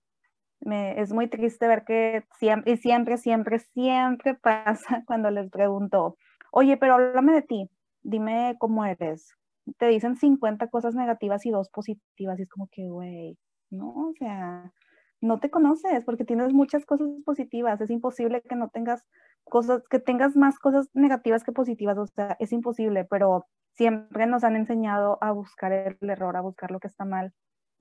me, 0.59 0.99
es 0.99 1.13
muy 1.13 1.27
triste 1.27 1.67
ver 1.67 1.85
que 1.85 2.23
siempre, 2.39 2.73
y 2.73 2.77
siempre, 2.77 3.17
siempre, 3.17 3.59
siempre 3.59 4.33
pasa 4.41 5.03
cuando 5.05 5.29
les 5.29 5.51
pregunto, 5.51 6.17
oye, 6.51 6.77
pero 6.77 6.95
háblame 6.95 7.33
de 7.33 7.41
ti, 7.43 7.69
dime 8.01 8.55
cómo 8.57 8.83
eres. 8.85 9.35
Te 9.77 9.85
dicen 9.85 10.15
50 10.15 10.67
cosas 10.69 10.95
negativas 10.95 11.45
y 11.45 11.51
dos 11.51 11.69
positivas, 11.69 12.39
y 12.39 12.41
es 12.41 12.49
como 12.49 12.67
que, 12.71 12.89
güey, 12.89 13.37
¿no? 13.69 13.89
O 13.89 14.13
sea, 14.17 14.73
no 15.21 15.39
te 15.39 15.49
conoces 15.49 16.03
porque 16.03 16.25
tienes 16.25 16.53
muchas 16.53 16.85
cosas 16.85 17.09
positivas. 17.25 17.81
Es 17.81 17.89
imposible 17.89 18.41
que 18.41 18.55
no 18.55 18.69
tengas 18.69 19.07
cosas, 19.43 19.83
que 19.89 19.99
tengas 19.99 20.35
más 20.35 20.59
cosas 20.59 20.89
negativas 20.93 21.43
que 21.43 21.51
positivas. 21.51 21.97
O 21.97 22.07
sea, 22.07 22.35
es 22.39 22.51
imposible, 22.51 23.05
pero 23.05 23.45
siempre 23.73 24.25
nos 24.27 24.43
han 24.43 24.55
enseñado 24.55 25.17
a 25.21 25.31
buscar 25.31 25.71
el 25.71 25.97
error, 26.09 26.35
a 26.37 26.41
buscar 26.41 26.71
lo 26.71 26.79
que 26.79 26.87
está 26.87 27.05
mal, 27.05 27.33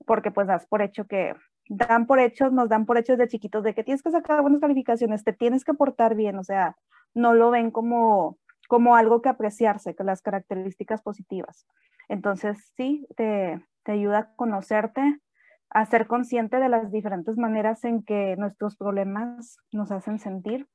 porque 0.05 0.31
pues 0.31 0.47
das 0.47 0.65
por 0.67 0.81
hecho 0.81 1.05
que 1.05 1.33
dan 1.69 2.05
por 2.05 2.19
hechos, 2.19 2.51
nos 2.51 2.69
dan 2.69 2.85
por 2.85 2.97
hechos 2.97 3.17
de 3.17 3.27
chiquitos 3.27 3.63
de 3.63 3.73
que 3.73 3.83
tienes 3.83 4.03
que 4.03 4.11
sacar 4.11 4.41
buenas 4.41 4.61
calificaciones, 4.61 5.23
te 5.23 5.33
tienes 5.33 5.63
que 5.63 5.73
portar 5.73 6.15
bien, 6.15 6.37
o 6.37 6.43
sea, 6.43 6.75
no 7.13 7.33
lo 7.33 7.49
ven 7.49 7.71
como, 7.71 8.37
como 8.67 8.95
algo 8.95 9.21
que 9.21 9.29
apreciarse, 9.29 9.95
que 9.95 10.03
las 10.03 10.21
características 10.21 11.01
positivas. 11.01 11.65
Entonces, 12.07 12.71
sí, 12.77 13.07
te, 13.15 13.65
te 13.83 13.91
ayuda 13.93 14.17
a 14.19 14.35
conocerte, 14.35 15.19
a 15.69 15.85
ser 15.85 16.07
consciente 16.07 16.57
de 16.57 16.69
las 16.69 16.91
diferentes 16.91 17.37
maneras 17.37 17.83
en 17.83 18.03
que 18.03 18.35
nuestros 18.37 18.77
problemas 18.77 19.57
nos 19.71 19.91
hacen 19.91 20.19
sentir 20.19 20.67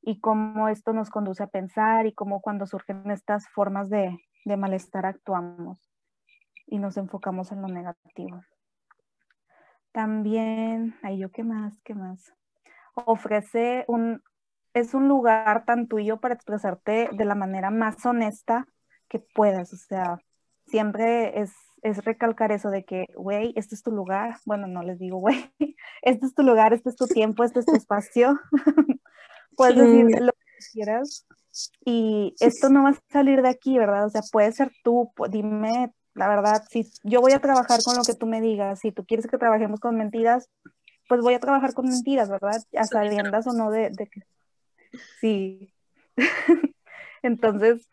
y 0.00 0.20
cómo 0.20 0.68
esto 0.68 0.92
nos 0.92 1.10
conduce 1.10 1.42
a 1.42 1.48
pensar 1.48 2.06
y 2.06 2.14
cómo 2.14 2.40
cuando 2.40 2.66
surgen 2.66 3.10
estas 3.10 3.48
formas 3.48 3.88
de, 3.88 4.18
de 4.44 4.56
malestar 4.56 5.06
actuamos 5.06 5.78
y 6.66 6.78
nos 6.78 6.96
enfocamos 6.96 7.52
en 7.52 7.62
lo 7.62 7.68
negativo. 7.68 8.42
También, 9.92 10.96
ay, 11.02 11.18
yo 11.18 11.30
qué 11.30 11.44
más, 11.44 11.78
qué 11.84 11.94
más. 11.94 12.32
Ofrece 12.94 13.84
un, 13.88 14.22
es 14.74 14.94
un 14.94 15.06
lugar 15.06 15.64
tan 15.64 15.86
tuyo 15.86 16.18
para 16.18 16.34
expresarte 16.34 17.10
de 17.12 17.24
la 17.24 17.34
manera 17.34 17.70
más 17.70 18.04
honesta 18.06 18.66
que 19.08 19.18
puedas. 19.18 19.72
O 19.72 19.76
sea, 19.76 20.18
siempre 20.66 21.40
es, 21.40 21.54
es 21.82 22.04
recalcar 22.04 22.52
eso 22.52 22.70
de 22.70 22.84
que, 22.84 23.06
güey, 23.14 23.52
este 23.56 23.74
es 23.74 23.82
tu 23.82 23.90
lugar. 23.90 24.36
Bueno, 24.44 24.66
no 24.66 24.82
les 24.82 24.98
digo, 24.98 25.18
güey, 25.18 25.50
este 26.02 26.26
es 26.26 26.34
tu 26.34 26.42
lugar, 26.42 26.72
este 26.72 26.90
es 26.90 26.96
tu 26.96 27.06
tiempo, 27.06 27.44
este 27.44 27.60
es 27.60 27.66
tu 27.66 27.74
espacio. 27.74 28.40
Puedes 29.56 29.76
decir 29.76 30.20
lo 30.20 30.32
que 30.32 30.66
quieras. 30.72 31.26
Y 31.84 32.34
esto 32.40 32.70
no 32.70 32.84
va 32.84 32.90
a 32.90 32.98
salir 33.12 33.42
de 33.42 33.48
aquí, 33.48 33.78
¿verdad? 33.78 34.06
O 34.06 34.10
sea, 34.10 34.22
puede 34.32 34.52
ser 34.52 34.72
tú, 34.82 35.12
dime 35.28 35.92
la 36.14 36.28
verdad, 36.28 36.62
si 36.70 36.86
yo 37.04 37.20
voy 37.20 37.32
a 37.32 37.40
trabajar 37.40 37.80
con 37.82 37.96
lo 37.96 38.02
que 38.02 38.14
tú 38.14 38.26
me 38.26 38.40
digas, 38.40 38.80
si 38.80 38.92
tú 38.92 39.04
quieres 39.06 39.26
que 39.26 39.38
trabajemos 39.38 39.80
con 39.80 39.96
mentiras, 39.96 40.50
pues 41.08 41.22
voy 41.22 41.34
a 41.34 41.40
trabajar 41.40 41.72
con 41.72 41.86
mentiras, 41.86 42.28
¿verdad? 42.28 42.62
A 42.76 42.84
sabiendas 42.84 43.46
o 43.46 43.52
no 43.52 43.70
de, 43.70 43.90
de 43.90 44.06
que 44.06 44.20
sí. 45.20 45.72
Entonces, 47.22 47.88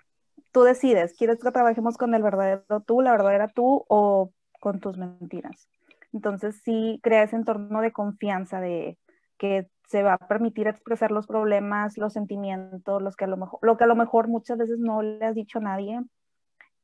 tú 0.60 0.66
decides, 0.66 1.14
¿quieres 1.14 1.40
que 1.40 1.52
trabajemos 1.52 1.96
con 1.96 2.14
el 2.14 2.22
verdadero 2.22 2.82
tú, 2.86 3.00
la 3.00 3.14
verdadera 3.14 3.48
tú 3.48 3.86
o 3.88 4.34
con 4.60 4.82
tus 4.82 4.98
mentiras? 4.98 5.70
Entonces, 6.12 6.62
sí 6.66 7.00
crea 7.02 7.24
ese 7.24 7.38
entorno 7.38 7.80
de 7.80 7.94
confianza 7.94 8.60
de 8.60 8.98
que 9.38 9.70
se 9.88 10.04
va 10.04 10.16
a 10.16 10.28
permitir 10.28 10.68
expresar 10.68 11.12
los 11.12 11.28
problemas, 11.28 11.98
los 11.98 12.12
sentimientos, 12.12 13.02
los 13.02 13.16
que 13.16 13.24
a 13.24 13.28
lo 13.28 13.38
mejor, 13.38 13.60
lo 13.62 13.78
que 13.78 13.86
a 13.86 13.88
lo 13.88 13.96
mejor 13.96 14.28
muchas 14.28 14.58
veces 14.58 14.80
no 14.80 15.02
le 15.02 15.26
has 15.26 15.34
dicho 15.34 15.60
a 15.60 15.62
nadie, 15.62 16.02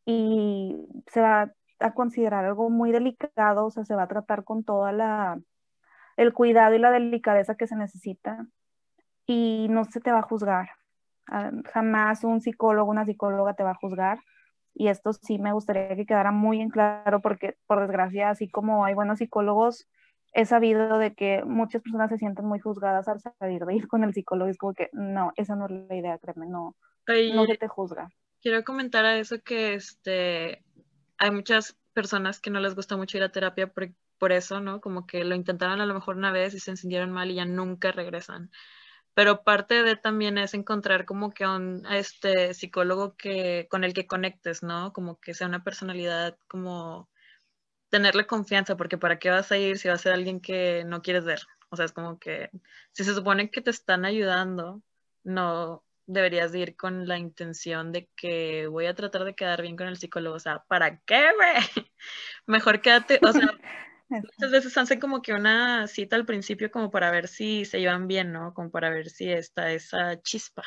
y 0.06 0.78
se 1.08 1.20
va 1.20 1.52
a 1.80 1.94
considerar 1.94 2.46
algo 2.46 2.70
muy 2.70 2.94
delicado, 2.94 3.66
o 3.66 3.72
sea, 3.72 3.84
se 3.84 3.96
va 3.96 4.04
a 4.04 4.08
tratar 4.08 4.46
con 4.46 4.64
toda 4.64 4.94
la 4.94 5.38
el 6.16 6.32
cuidado 6.32 6.74
y 6.76 6.80
la 6.80 6.92
delicadeza 6.92 7.56
que 7.56 7.68
se 7.68 7.76
necesita 7.76 8.48
y 9.26 9.68
no 9.70 9.84
se 9.84 10.00
te 10.00 10.14
va 10.14 10.20
a 10.20 10.22
juzgar. 10.22 10.70
Ah, 11.28 11.52
jamás 11.74 12.24
un 12.24 12.42
psicólogo, 12.42 12.90
una 12.90 13.06
psicóloga 13.06 13.54
te 13.54 13.64
va 13.64 13.72
a 13.72 13.76
juzgar. 13.76 14.20
Y 14.74 14.90
esto 14.90 15.14
sí 15.14 15.40
me 15.40 15.54
gustaría 15.54 15.96
que 15.96 16.06
quedara 16.06 16.32
muy 16.32 16.62
en 16.62 16.70
claro 16.70 17.22
porque, 17.22 17.58
por 17.66 17.80
desgracia, 17.80 18.30
así 18.30 18.50
como 18.50 18.86
hay 18.86 18.94
buenos 18.94 19.20
psicólogos, 19.20 19.88
he 20.34 20.46
sabido 20.46 20.98
de 20.98 21.14
que 21.16 21.44
muchas 21.46 21.82
personas 21.82 22.10
se 22.10 22.18
sienten 22.18 22.46
muy 22.46 22.60
juzgadas 22.60 23.08
al 23.08 23.22
salir 23.22 23.66
de 23.66 23.76
ir 23.76 23.88
con 23.88 24.04
el 24.04 24.14
psicólogo. 24.14 24.50
Es 24.50 24.58
como 24.58 24.74
que, 24.74 24.90
no, 24.92 25.32
esa 25.38 25.56
no 25.56 25.66
es 25.66 25.72
la 25.72 25.96
idea, 25.96 26.18
créeme, 26.18 26.48
no, 26.48 26.76
no 27.08 27.46
se 27.46 27.58
te 27.58 27.68
juzga 27.68 28.10
quiero 28.46 28.64
comentar 28.64 29.06
a 29.06 29.18
eso 29.18 29.42
que 29.42 29.74
este, 29.74 30.64
hay 31.18 31.32
muchas 31.32 31.76
personas 31.94 32.40
que 32.40 32.52
no 32.52 32.60
les 32.60 32.76
gusta 32.76 32.96
mucho 32.96 33.18
ir 33.18 33.24
a 33.24 33.32
terapia 33.32 33.74
por, 33.74 33.90
por, 34.20 34.32
eso, 34.32 34.60
¿no? 34.60 34.82
Como 34.82 35.08
que 35.08 35.24
lo 35.24 35.34
intentaron 35.34 35.82
a 35.82 35.88
lo 35.88 35.96
mejor 35.96 36.16
una 36.16 36.32
vez 36.32 36.54
y 36.54 36.60
se 36.60 36.78
sintieron 36.78 37.12
mal 37.12 37.32
y 37.32 37.36
ya 37.36 37.46
nunca 37.46 37.92
regresan. 37.92 38.52
Pero 39.16 39.44
parte 39.44 39.84
de 39.84 39.96
también 39.96 40.38
es 40.38 40.54
encontrar 40.54 41.06
como 41.06 41.34
que 41.34 41.48
un 41.48 41.86
este, 41.92 42.54
psicólogo 42.54 43.16
que, 43.18 43.68
con 43.70 43.84
el 43.84 43.94
que 43.94 44.08
conectes, 44.08 44.62
¿no? 44.62 44.94
Como 44.94 45.20
que 45.20 45.34
sea 45.34 45.48
una 45.48 45.64
personalidad 45.64 46.38
como 46.48 47.10
tenerle 47.90 48.28
confianza, 48.28 48.78
porque 48.78 48.98
¿para 48.98 49.20
qué 49.20 49.30
vas 49.30 49.52
a 49.52 49.58
ir 49.58 49.78
si 49.80 49.88
va 49.88 49.96
a 49.96 49.98
ser 49.98 50.14
alguien 50.14 50.42
que 50.42 50.84
no 50.86 51.02
quieres 51.02 51.26
ver? 51.26 51.42
O 51.70 51.78
sea, 51.78 51.86
es 51.86 51.94
como 51.94 52.20
que 52.20 52.52
si 52.92 53.04
se 53.04 53.16
supone 53.16 53.50
que 53.50 53.62
te 53.62 53.72
están 53.72 54.06
ayudando, 54.06 54.82
no, 55.24 55.86
deberías 56.08 56.54
ir 56.56 56.76
con 56.76 57.08
la 57.08 57.18
intención 57.18 57.92
de 57.92 58.10
que 58.16 58.68
voy 58.68 58.86
a 58.86 58.96
tratar 58.96 59.24
de 59.24 59.36
quedar 59.36 59.62
bien 59.62 59.78
con 59.78 59.88
el 59.88 59.98
psicólogo. 59.98 60.36
O 60.36 60.40
sea, 60.40 60.64
¿para 60.68 61.00
qué, 61.02 61.32
güey? 61.36 61.56
Mejor 62.46 62.82
quédate, 62.82 63.20
o 63.24 63.32
sea, 63.32 63.42
muchas 64.10 64.52
veces 64.52 64.78
hacen 64.78 65.00
como 65.00 65.22
que 65.22 65.34
una 65.34 65.88
cita 65.88 66.16
al 66.16 66.26
principio 66.26 66.72
como 66.72 66.92
para 66.92 67.12
ver 67.12 67.28
si 67.28 67.66
se 67.66 67.80
llevan 67.80 68.08
bien, 68.08 68.32
¿no? 68.32 68.54
Como 68.54 68.70
para 68.70 68.90
ver 68.90 69.10
si 69.10 69.32
está 69.32 69.72
esa 69.72 70.22
chispa. 70.22 70.64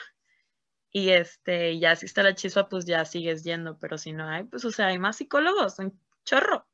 Y 0.90 1.10
este, 1.10 1.78
ya 1.78 1.94
si 1.96 2.06
está 2.06 2.22
la 2.22 2.34
chispa, 2.34 2.68
pues 2.68 2.86
ya 2.86 3.04
sigues 3.04 3.44
yendo, 3.44 3.78
pero 3.78 3.98
si 3.98 4.12
no 4.12 4.28
hay, 4.28 4.44
pues, 4.44 4.64
o 4.64 4.70
sea, 4.70 4.86
hay 4.86 4.98
más 4.98 5.16
psicólogos, 5.16 5.78
un 5.78 5.98
chorro. 6.24 6.66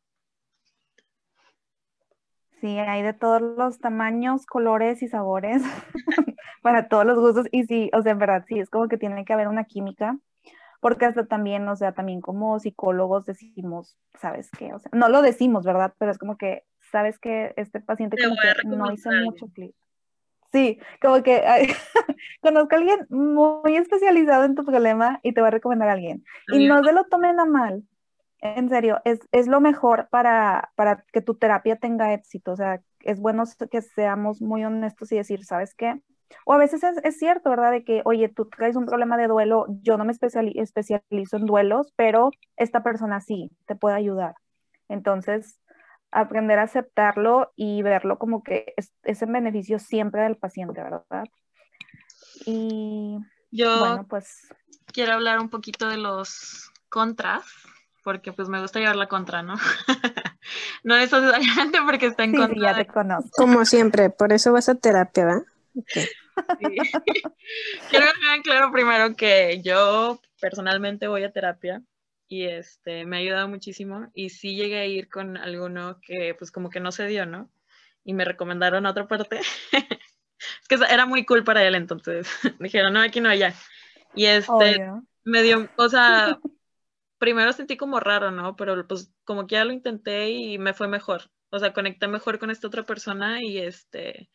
Sí, 2.61 2.78
hay 2.78 3.02
de 3.02 3.12
todos 3.12 3.42
los 3.42 3.78
tamaños, 3.78 4.47
colores 4.47 5.02
y 5.02 5.09
sabores 5.09 5.62
para 6.62 6.88
todos 6.88 7.04
los 7.04 7.18
gustos. 7.18 7.47
Y 7.52 7.64
sí, 7.64 7.90
o 7.92 8.02
sea, 8.02 8.12
en 8.12 8.18
verdad, 8.18 8.44
sí, 8.49 8.59
es 8.59 8.71
como 8.71 8.88
que 8.88 8.97
tiene 8.97 9.25
que 9.25 9.33
haber 9.33 9.49
una 9.49 9.64
química, 9.64 10.16
porque 10.85 11.07
hasta 11.07 11.25
también, 11.25 11.67
o 11.67 11.76
sea, 11.76 11.93
también 11.93 12.21
como 12.21 12.59
psicólogos 12.61 13.25
decimos, 13.25 13.97
¿sabes 14.21 14.50
qué? 14.50 14.75
O 14.75 14.79
sea, 14.79 14.91
no 14.93 15.09
lo 15.09 15.23
decimos, 15.23 15.64
¿verdad? 15.64 15.95
Pero 15.97 16.11
es 16.11 16.19
como 16.19 16.37
que, 16.37 16.64
¿sabes 16.93 17.19
que 17.19 17.55
Este 17.57 17.81
paciente 17.81 18.19
como 18.23 18.37
que 18.37 18.69
no 18.69 18.93
hizo 18.93 19.11
mucho 19.11 19.47
clic. 19.47 19.75
Sí, 20.53 20.79
como 21.00 21.23
que 21.23 21.43
conozco 22.43 22.75
a 22.75 22.79
alguien 22.79 23.07
muy 23.09 23.79
especializado 23.79 24.45
en 24.45 24.57
tu 24.57 24.62
problema 24.62 25.21
y 25.23 25.33
te 25.33 25.41
va 25.41 25.47
a 25.47 25.53
recomendar 25.53 25.88
a 25.88 25.93
alguien. 25.93 26.23
Y 26.49 26.69
no 26.69 26.85
se 26.85 26.93
lo 26.93 27.05
tomen 27.05 27.41
a 27.41 27.47
mal, 27.47 27.83
en 28.43 28.69
serio, 28.69 29.00
es, 29.07 29.21
es 29.33 29.47
lo 29.47 29.62
mejor 29.62 30.09
para, 30.11 30.71
para, 30.75 31.03
que 31.14 31.23
tu 31.23 31.35
terapia 31.37 31.76
tenga 31.76 32.12
éxito. 32.12 32.53
O 32.53 32.57
sea, 32.57 32.83
es 33.00 33.21
bueno 33.21 33.45
que 33.71 33.81
seamos 33.81 34.43
muy 34.43 34.67
honestos 34.67 35.11
y 35.12 35.17
decir, 35.17 35.47
¿sabes 35.47 35.75
qué? 35.75 36.03
O 36.45 36.53
a 36.53 36.59
veces 36.59 36.83
es, 36.83 36.99
es 37.03 37.19
cierto, 37.19 37.50
¿verdad? 37.50 37.71
De 37.71 37.85
que, 37.85 38.03
oye, 38.05 38.29
tú 38.29 38.47
traes 38.47 38.76
un 38.76 38.87
problema 38.87 39.17
de 39.17 39.29
duelo, 39.29 39.67
yo 39.83 39.97
no 39.97 40.05
me 40.05 40.12
especializo 40.12 41.37
en 41.37 41.47
duelos, 41.47 41.93
pero 41.97 42.31
esta 42.57 42.83
persona 42.83 43.21
sí, 43.21 43.50
te 43.67 43.76
puede 43.76 43.97
ayudar. 43.97 44.35
Entonces, 44.88 45.61
aprender 46.11 46.59
a 46.59 46.64
aceptarlo 46.64 47.53
y 47.57 47.83
verlo 47.83 48.19
como 48.19 48.43
que 48.43 48.73
es, 48.76 48.93
es 49.03 49.21
en 49.23 49.33
beneficio 49.33 49.79
siempre 49.79 50.23
del 50.23 50.37
paciente, 50.37 50.83
¿verdad? 50.83 51.25
Y 52.47 53.19
yo 53.50 53.79
bueno, 53.79 54.07
pues 54.09 54.49
quiero 54.93 55.12
hablar 55.12 55.41
un 55.41 55.49
poquito 55.49 55.88
de 55.88 55.97
los 55.97 56.71
contras 56.88 57.45
porque 58.05 58.33
pues 58.33 58.49
me 58.49 58.61
gusta 58.61 58.79
llevar 58.79 58.97
la 58.97 59.09
contra, 59.09 59.43
¿no? 59.43 59.55
no 60.85 60.97
necesariamente 60.97 61.79
porque 61.85 62.07
está 62.07 62.25
en 62.25 62.33
sí, 62.33 62.37
contra. 62.37 62.55
Sí, 62.55 62.61
ya 62.61 62.76
te 62.76 62.87
conozco. 62.87 63.31
Como 63.37 63.64
siempre, 63.64 64.11
por 64.11 64.33
eso 64.33 64.53
vas 64.53 64.69
a 64.69 64.75
terapia, 64.75 65.25
¿verdad? 65.25 65.43
Okay. 65.76 66.07
Sí. 66.59 66.76
Quiero 67.91 68.07
dejar 68.07 68.43
claro 68.43 68.73
primero 68.73 69.17
que 69.17 69.61
yo 69.62 70.21
personalmente 70.41 71.09
voy 71.09 71.25
a 71.25 71.33
terapia 71.33 71.83
y 72.29 72.45
este 72.45 73.05
me 73.07 73.17
ha 73.17 73.21
ayudado 73.21 73.49
muchísimo 73.49 74.11
y 74.14 74.31
sí 74.31 74.57
llegué 74.57 74.79
a 74.81 74.87
ir 74.87 75.09
con 75.09 75.37
alguno 75.37 76.00
que 76.00 76.35
pues 76.35 76.50
como 76.50 76.71
que 76.71 76.81
no 76.81 76.93
se 76.93 77.07
dio, 77.07 77.26
¿no? 77.26 77.50
Y 78.05 78.14
me 78.14 78.25
recomendaron 78.25 78.87
otra 78.87 79.07
parte. 79.07 79.41
es 79.73 80.69
que 80.69 80.75
era 80.75 81.07
muy 81.07 81.25
cool 81.25 81.45
para 81.45 81.62
él 81.64 81.75
entonces. 81.75 82.29
Dijeron, 82.59 82.93
no, 82.93 83.00
aquí 83.00 83.21
no, 83.21 83.29
allá. 83.29 83.55
Y 84.14 84.26
este 84.26 84.53
Obvio. 84.53 85.07
me 85.25 85.43
dio, 85.43 85.69
o 85.76 85.88
sea, 85.88 86.38
primero 87.19 87.53
sentí 87.53 87.76
como 87.76 88.00
raro, 88.00 88.31
¿no? 88.31 88.57
Pero 88.57 88.87
pues 88.87 89.12
como 89.25 89.47
que 89.47 89.55
ya 89.55 89.64
lo 89.64 89.73
intenté 89.73 90.31
y 90.31 90.59
me 90.59 90.75
fue 90.75 90.88
mejor. 90.88 91.31
O 91.50 91.59
sea, 91.59 91.73
conecté 91.73 92.09
mejor 92.09 92.38
con 92.38 92.50
esta 92.50 92.67
otra 92.67 92.83
persona 92.83 93.43
y 93.43 93.59
este, 93.59 94.29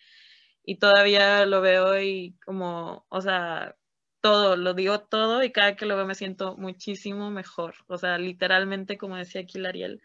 y 0.70 0.76
todavía 0.78 1.48
lo 1.48 1.62
veo 1.62 2.00
y 2.00 2.38
como, 2.46 3.04
o 3.10 3.22
sea, 3.22 3.76
todo, 4.22 4.56
lo 4.56 4.76
digo 4.76 5.00
todo 5.00 5.44
y 5.44 5.52
cada 5.52 5.76
que 5.76 5.88
lo 5.88 5.96
veo 5.96 6.06
me 6.06 6.14
siento 6.14 6.56
muchísimo 6.58 7.32
mejor. 7.32 7.74
O 7.88 7.98
sea, 7.98 8.20
literalmente, 8.20 8.96
como 9.00 9.18
decía 9.18 9.42
aquí 9.42 9.58
Lariel, 9.58 10.00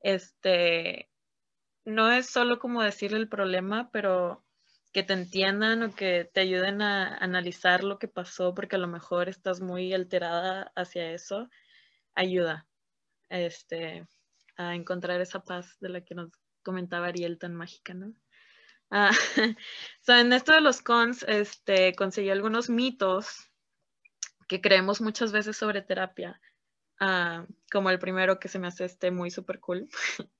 este, 0.00 1.10
no 1.84 2.10
es 2.10 2.30
solo 2.30 2.58
como 2.58 2.82
decirle 2.82 3.18
el 3.18 3.28
problema, 3.28 3.90
pero 3.92 4.46
que 4.94 5.02
te 5.02 5.12
entiendan 5.12 5.82
o 5.82 5.94
que 5.94 6.24
te 6.32 6.40
ayuden 6.40 6.80
a 6.80 7.18
analizar 7.18 7.84
lo 7.84 7.98
que 7.98 8.08
pasó, 8.08 8.54
porque 8.54 8.76
a 8.76 8.78
lo 8.78 8.88
mejor 8.88 9.28
estás 9.28 9.60
muy 9.60 9.92
alterada 9.92 10.72
hacia 10.74 11.12
eso 11.12 11.50
ayuda 12.14 12.66
este, 13.28 14.08
a 14.56 14.74
encontrar 14.74 15.20
esa 15.20 15.44
paz 15.44 15.76
de 15.80 15.90
la 15.90 16.00
que 16.00 16.14
nos 16.14 16.30
comentaba 16.62 17.08
Ariel 17.08 17.38
tan 17.38 17.54
mágica, 17.54 17.92
¿no? 17.92 18.14
Ah, 18.90 19.10
so, 20.00 20.14
en 20.14 20.32
esto 20.32 20.52
de 20.52 20.60
los 20.60 20.82
cons, 20.82 21.24
este, 21.28 21.94
conseguí 21.94 22.30
algunos 22.30 22.70
mitos 22.70 23.50
que 24.48 24.60
creemos 24.60 25.00
muchas 25.00 25.30
veces 25.30 25.56
sobre 25.56 25.82
terapia, 25.82 26.40
ah, 27.00 27.44
como 27.70 27.90
el 27.90 27.98
primero 27.98 28.40
que 28.40 28.48
se 28.48 28.58
me 28.58 28.66
hace 28.66 28.84
este 28.86 29.10
muy 29.10 29.30
súper 29.30 29.60
cool, 29.60 29.88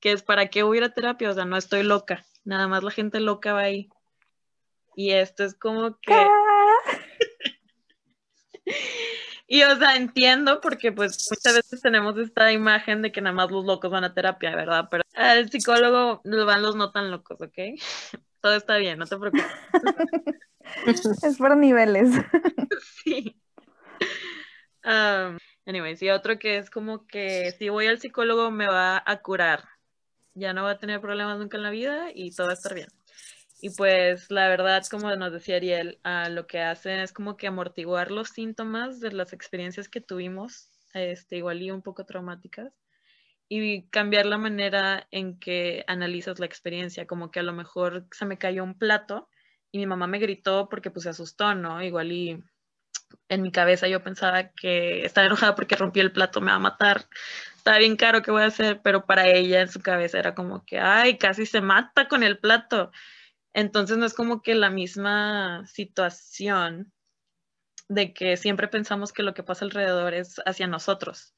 que 0.00 0.12
es 0.12 0.22
para 0.22 0.48
qué 0.48 0.62
hubiera 0.62 0.90
terapia, 0.90 1.30
o 1.30 1.34
sea, 1.34 1.44
no 1.44 1.56
estoy 1.56 1.82
loca, 1.82 2.24
nada 2.44 2.68
más 2.68 2.84
la 2.84 2.90
gente 2.90 3.20
loca 3.20 3.52
va 3.52 3.60
ahí. 3.60 3.88
Y 4.94 5.12
esto 5.12 5.44
es 5.44 5.54
como 5.54 5.96
que... 6.00 6.12
Y 9.50 9.62
o 9.62 9.76
sea, 9.76 9.96
entiendo 9.96 10.60
porque 10.60 10.92
pues 10.92 11.26
muchas 11.30 11.54
veces 11.54 11.80
tenemos 11.80 12.18
esta 12.18 12.52
imagen 12.52 13.00
de 13.00 13.10
que 13.10 13.22
nada 13.22 13.34
más 13.34 13.50
los 13.50 13.64
locos 13.64 13.90
van 13.90 14.04
a 14.04 14.12
terapia, 14.12 14.54
¿verdad? 14.54 14.88
Pero 14.90 15.02
al 15.14 15.50
psicólogo 15.50 16.20
van 16.22 16.62
los 16.62 16.76
no 16.76 16.92
tan 16.92 17.10
locos, 17.10 17.40
¿ok? 17.40 17.56
Todo 18.42 18.54
está 18.54 18.76
bien, 18.76 18.98
no 18.98 19.06
te 19.06 19.16
preocupes. 19.16 19.46
es 21.24 21.38
por 21.38 21.56
niveles. 21.56 22.10
Sí. 23.04 23.34
Um, 24.84 25.38
anyways, 25.66 26.02
y 26.02 26.10
otro 26.10 26.38
que 26.38 26.58
es 26.58 26.70
como 26.70 27.06
que 27.06 27.52
si 27.58 27.70
voy 27.70 27.86
al 27.86 27.98
psicólogo 27.98 28.50
me 28.50 28.66
va 28.66 29.02
a 29.04 29.22
curar. 29.22 29.64
Ya 30.34 30.52
no 30.52 30.62
va 30.62 30.72
a 30.72 30.78
tener 30.78 31.00
problemas 31.00 31.38
nunca 31.38 31.56
en 31.56 31.62
la 31.62 31.70
vida 31.70 32.10
y 32.14 32.32
todo 32.34 32.48
va 32.48 32.52
a 32.52 32.54
estar 32.54 32.74
bien. 32.74 32.88
Y 33.60 33.70
pues 33.70 34.30
la 34.30 34.48
verdad, 34.48 34.84
como 34.88 35.14
nos 35.16 35.32
decía 35.32 35.56
Ariel, 35.56 35.98
uh, 36.04 36.30
lo 36.30 36.46
que 36.46 36.60
hacen 36.60 37.00
es 37.00 37.12
como 37.12 37.36
que 37.36 37.48
amortiguar 37.48 38.10
los 38.10 38.28
síntomas 38.28 39.00
de 39.00 39.12
las 39.12 39.32
experiencias 39.32 39.88
que 39.88 40.00
tuvimos, 40.00 40.70
este, 40.94 41.36
igual 41.38 41.60
y 41.62 41.70
un 41.70 41.82
poco 41.82 42.04
traumáticas, 42.04 42.72
y 43.48 43.88
cambiar 43.88 44.26
la 44.26 44.38
manera 44.38 45.08
en 45.10 45.38
que 45.38 45.84
analizas 45.88 46.38
la 46.38 46.46
experiencia, 46.46 47.06
como 47.06 47.30
que 47.30 47.40
a 47.40 47.42
lo 47.42 47.52
mejor 47.52 48.06
se 48.12 48.26
me 48.26 48.38
cayó 48.38 48.62
un 48.62 48.78
plato 48.78 49.28
y 49.72 49.78
mi 49.78 49.86
mamá 49.86 50.06
me 50.06 50.18
gritó 50.18 50.68
porque 50.68 50.90
pues 50.90 51.04
se 51.04 51.10
asustó, 51.10 51.54
¿no? 51.54 51.82
Igual 51.82 52.12
y 52.12 52.44
en 53.28 53.42
mi 53.42 53.50
cabeza 53.50 53.88
yo 53.88 54.02
pensaba 54.02 54.50
que 54.50 55.04
estaba 55.04 55.26
enojada 55.26 55.54
porque 55.54 55.76
rompí 55.76 55.98
el 56.00 56.12
plato, 56.12 56.40
me 56.40 56.50
va 56.50 56.56
a 56.56 56.60
matar, 56.60 57.06
está 57.56 57.78
bien 57.78 57.96
caro, 57.96 58.22
¿qué 58.22 58.30
voy 58.30 58.42
a 58.42 58.46
hacer? 58.46 58.80
Pero 58.82 59.04
para 59.06 59.26
ella 59.26 59.62
en 59.62 59.70
su 59.70 59.80
cabeza 59.80 60.18
era 60.18 60.34
como 60.34 60.64
que, 60.64 60.78
ay, 60.78 61.18
casi 61.18 61.46
se 61.46 61.60
mata 61.60 62.06
con 62.06 62.22
el 62.22 62.38
plato. 62.38 62.92
Entonces 63.52 63.98
no 63.98 64.06
es 64.06 64.14
como 64.14 64.42
que 64.42 64.54
la 64.54 64.70
misma 64.70 65.66
situación 65.66 66.92
de 67.88 68.12
que 68.12 68.36
siempre 68.36 68.68
pensamos 68.68 69.12
que 69.12 69.22
lo 69.22 69.34
que 69.34 69.42
pasa 69.42 69.64
alrededor 69.64 70.14
es 70.14 70.40
hacia 70.44 70.66
nosotros, 70.66 71.34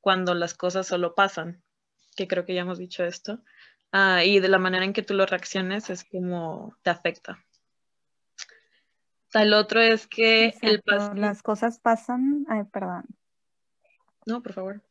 cuando 0.00 0.34
las 0.34 0.54
cosas 0.54 0.86
solo 0.86 1.14
pasan, 1.14 1.62
que 2.16 2.28
creo 2.28 2.46
que 2.46 2.54
ya 2.54 2.62
hemos 2.62 2.78
dicho 2.78 3.04
esto, 3.04 3.42
uh, 3.92 4.20
y 4.24 4.40
de 4.40 4.48
la 4.48 4.58
manera 4.58 4.84
en 4.84 4.92
que 4.92 5.02
tú 5.02 5.14
lo 5.14 5.26
reacciones 5.26 5.90
es 5.90 6.04
como 6.04 6.76
te 6.82 6.90
afecta. 6.90 7.44
El 9.32 9.52
otro 9.52 9.80
es 9.80 10.06
que 10.08 10.54
el 10.62 10.82
las 11.14 11.42
cosas 11.42 11.78
pasan, 11.78 12.46
ay, 12.48 12.64
perdón. 12.64 13.04
No, 14.26 14.42
por 14.42 14.52
favor. 14.52 14.82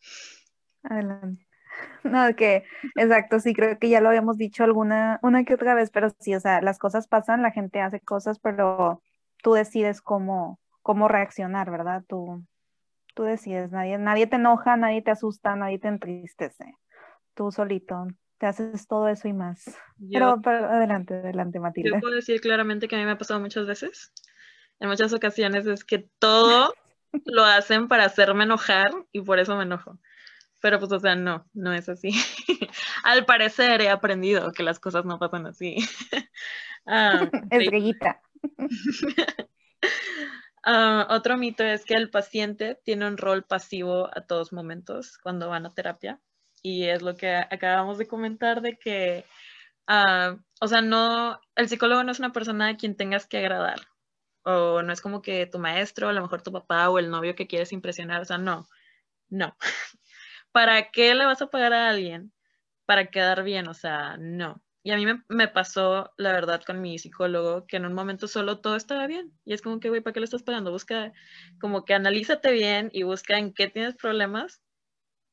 Adelante. 0.83 1.48
No, 2.03 2.33
que, 2.35 2.63
exacto, 2.95 3.39
sí, 3.39 3.53
creo 3.53 3.77
que 3.77 3.89
ya 3.89 3.99
lo 3.99 4.09
habíamos 4.09 4.37
dicho 4.37 4.63
alguna, 4.63 5.19
una 5.21 5.43
que 5.43 5.53
otra 5.53 5.73
vez, 5.73 5.89
pero 5.91 6.09
sí, 6.19 6.33
o 6.33 6.39
sea, 6.39 6.61
las 6.61 6.79
cosas 6.79 7.07
pasan, 7.07 7.41
la 7.41 7.51
gente 7.51 7.81
hace 7.81 7.99
cosas, 7.99 8.39
pero 8.39 9.01
tú 9.43 9.53
decides 9.53 10.01
cómo, 10.01 10.59
cómo 10.81 11.07
reaccionar, 11.07 11.69
¿verdad? 11.69 12.03
Tú, 12.07 12.45
tú 13.15 13.23
decides, 13.23 13.71
nadie, 13.71 13.97
nadie 13.97 14.27
te 14.27 14.37
enoja, 14.37 14.77
nadie 14.77 15.01
te 15.01 15.11
asusta, 15.11 15.55
nadie 15.55 15.77
te 15.77 15.89
entristece. 15.89 16.73
Tú 17.33 17.51
solito 17.51 18.07
te 18.39 18.47
haces 18.47 18.87
todo 18.87 19.07
eso 19.09 19.27
y 19.27 19.33
más. 19.33 19.65
pero, 20.11 20.39
pero, 20.41 20.65
adelante, 20.65 21.13
adelante, 21.15 21.59
Matilda. 21.59 21.97
Yo 21.97 21.99
puedo 21.99 22.15
decir 22.15 22.39
claramente 22.41 22.87
que 22.87 22.95
a 22.95 22.99
mí 22.99 23.05
me 23.05 23.11
ha 23.11 23.17
pasado 23.17 23.39
muchas 23.39 23.67
veces. 23.67 24.11
En 24.79 24.87
muchas 24.87 25.13
ocasiones 25.13 25.67
es 25.67 25.83
que 25.83 26.09
todo 26.19 26.73
lo 27.25 27.43
hacen 27.43 27.87
para 27.89 28.05
hacerme 28.05 28.45
enojar 28.45 28.91
y 29.11 29.21
por 29.21 29.39
eso 29.39 29.55
me 29.57 29.63
enojo. 29.63 29.99
Pero 30.61 30.79
pues, 30.79 30.91
o 30.91 30.99
sea, 30.99 31.15
no, 31.15 31.45
no 31.53 31.73
es 31.73 31.87
así. 31.89 32.11
Al 33.03 33.25
parecer 33.25 33.81
he 33.81 33.89
aprendido 33.89 34.51
que 34.51 34.63
las 34.63 34.79
cosas 34.79 35.05
no 35.05 35.19
pasan 35.19 35.45
así. 35.45 35.77
ah, 36.85 37.29
Estrellita. 37.51 38.21
uh, 40.65 41.05
otro 41.09 41.37
mito 41.37 41.63
es 41.63 41.85
que 41.85 41.95
el 41.95 42.09
paciente 42.09 42.79
tiene 42.83 43.07
un 43.07 43.17
rol 43.17 43.43
pasivo 43.43 44.09
a 44.15 44.21
todos 44.21 44.51
momentos 44.51 45.17
cuando 45.17 45.49
van 45.49 45.65
a 45.65 45.73
terapia. 45.73 46.19
Y 46.61 46.85
es 46.85 47.01
lo 47.01 47.15
que 47.15 47.35
acabamos 47.35 47.97
de 47.97 48.07
comentar 48.07 48.61
de 48.61 48.77
que, 48.77 49.25
uh, 49.87 50.37
o 50.59 50.67
sea, 50.67 50.81
no, 50.81 51.39
el 51.55 51.69
psicólogo 51.69 52.03
no 52.03 52.11
es 52.11 52.19
una 52.19 52.33
persona 52.33 52.67
a 52.67 52.77
quien 52.77 52.97
tengas 52.97 53.27
que 53.27 53.37
agradar. 53.37 53.79
O 54.43 54.81
no 54.81 54.91
es 54.91 54.99
como 55.01 55.21
que 55.21 55.45
tu 55.45 55.59
maestro, 55.59 56.09
a 56.09 56.13
lo 56.13 56.21
mejor 56.21 56.41
tu 56.41 56.51
papá 56.51 56.89
o 56.89 56.99
el 56.99 57.09
novio 57.09 57.35
que 57.35 57.47
quieres 57.47 57.71
impresionar. 57.71 58.21
O 58.21 58.25
sea, 58.25 58.37
no, 58.37 58.67
no. 59.29 59.55
¿Para 60.51 60.91
qué 60.91 61.13
le 61.15 61.25
vas 61.25 61.41
a 61.41 61.49
pagar 61.49 61.73
a 61.73 61.89
alguien 61.89 62.33
para 62.85 63.07
quedar 63.07 63.43
bien? 63.43 63.67
O 63.67 63.73
sea, 63.73 64.17
no. 64.17 64.61
Y 64.83 64.91
a 64.91 64.97
mí 64.97 65.05
me, 65.27 65.47
pasó, 65.47 66.11
la 66.17 66.31
verdad, 66.31 66.61
con 66.65 66.81
mi 66.81 66.97
psicólogo, 66.99 67.67
que 67.67 67.77
en 67.77 67.85
un 67.85 67.93
momento 67.93 68.27
solo 68.27 68.61
todo 68.61 68.75
estaba 68.75 69.07
bien. 69.07 69.31
Y 69.45 69.53
es 69.53 69.61
como 69.61 69.79
que, 69.79 69.89
güey, 69.89 70.01
¿para 70.01 70.13
qué 70.13 70.21
le 70.21 70.25
estás 70.25 70.43
pagando? 70.43 70.71
Busca, 70.71 71.11
como 71.59 71.85
que 71.85 71.93
analízate 71.93 72.51
bien 72.51 72.89
y 72.93 73.03
busca 73.03 73.37
en 73.37 73.53
qué 73.53 73.67
tienes 73.67 73.95
problemas 73.95 74.61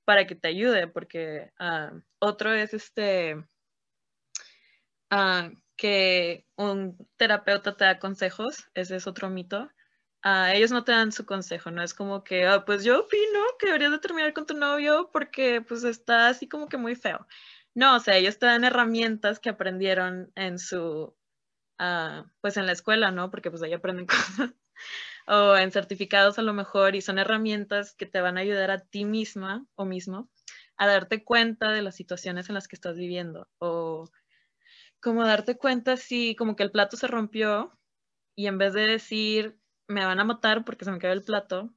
para 0.04 0.26
que 0.26 0.36
te 0.36 0.48
ayude, 0.48 0.88
porque 0.88 1.52
ah, 1.58 1.92
otro 2.20 2.52
es 2.54 2.74
este, 2.74 3.36
uh, 5.10 5.50
que 5.76 6.46
un 6.56 6.96
terapeuta 7.16 7.76
te 7.76 7.84
da 7.84 7.98
consejos, 7.98 8.68
ese 8.74 8.96
es 8.96 9.06
otro 9.06 9.30
mito, 9.30 9.70
ellos 10.52 10.72
no 10.72 10.84
te 10.84 10.92
dan 10.92 11.12
su 11.12 11.24
consejo, 11.24 11.70
no 11.70 11.82
es 11.82 11.94
como 11.94 12.24
que, 12.24 12.46
ah, 12.46 12.64
pues 12.64 12.84
yo 12.84 13.00
opino 13.00 13.40
que 13.58 13.66
deberías 13.66 13.92
de 13.92 13.98
terminar 14.00 14.32
con 14.32 14.46
tu 14.46 14.54
novio 14.54 15.10
porque 15.12 15.60
pues 15.60 15.84
está 15.84 16.28
así 16.28 16.48
como 16.48 16.68
que 16.68 16.76
muy 16.76 16.96
feo. 16.96 17.26
No, 17.74 17.96
o 17.96 18.00
sea, 18.00 18.16
ellos 18.16 18.38
te 18.38 18.46
dan 18.46 18.64
herramientas 18.64 19.38
que 19.38 19.50
aprendieron 19.50 20.32
en 20.34 20.58
su, 20.58 21.14
uh, 21.80 22.24
pues 22.40 22.56
en 22.56 22.66
la 22.66 22.72
escuela, 22.72 23.10
¿no? 23.10 23.30
Porque 23.30 23.50
pues 23.50 23.62
ahí 23.62 23.72
aprenden 23.72 24.06
cosas. 24.46 24.52
o 25.26 25.56
en 25.56 25.72
certificados 25.72 26.38
a 26.38 26.42
lo 26.42 26.54
mejor 26.54 26.96
y 26.96 27.02
son 27.02 27.18
herramientas 27.18 27.94
que 27.94 28.06
te 28.06 28.20
van 28.20 28.38
a 28.38 28.40
ayudar 28.42 28.70
a 28.70 28.80
ti 28.80 29.04
misma 29.04 29.66
o 29.74 29.84
mismo 29.84 30.30
a 30.76 30.86
darte 30.86 31.24
cuenta 31.24 31.72
de 31.72 31.82
las 31.82 31.96
situaciones 31.96 32.48
en 32.48 32.54
las 32.54 32.68
que 32.68 32.76
estás 32.76 32.96
viviendo 32.96 33.48
o 33.58 34.10
como 35.00 35.24
darte 35.24 35.56
cuenta 35.56 35.96
si 35.96 36.36
como 36.36 36.56
que 36.56 36.62
el 36.62 36.70
plato 36.70 36.96
se 36.96 37.06
rompió 37.06 37.78
y 38.36 38.46
en 38.46 38.58
vez 38.58 38.74
de 38.74 38.86
decir 38.86 39.58
me 39.88 40.04
van 40.04 40.20
a 40.20 40.24
matar 40.24 40.64
porque 40.64 40.84
se 40.84 40.90
me 40.90 40.98
cayó 40.98 41.12
el 41.12 41.22
plato, 41.22 41.72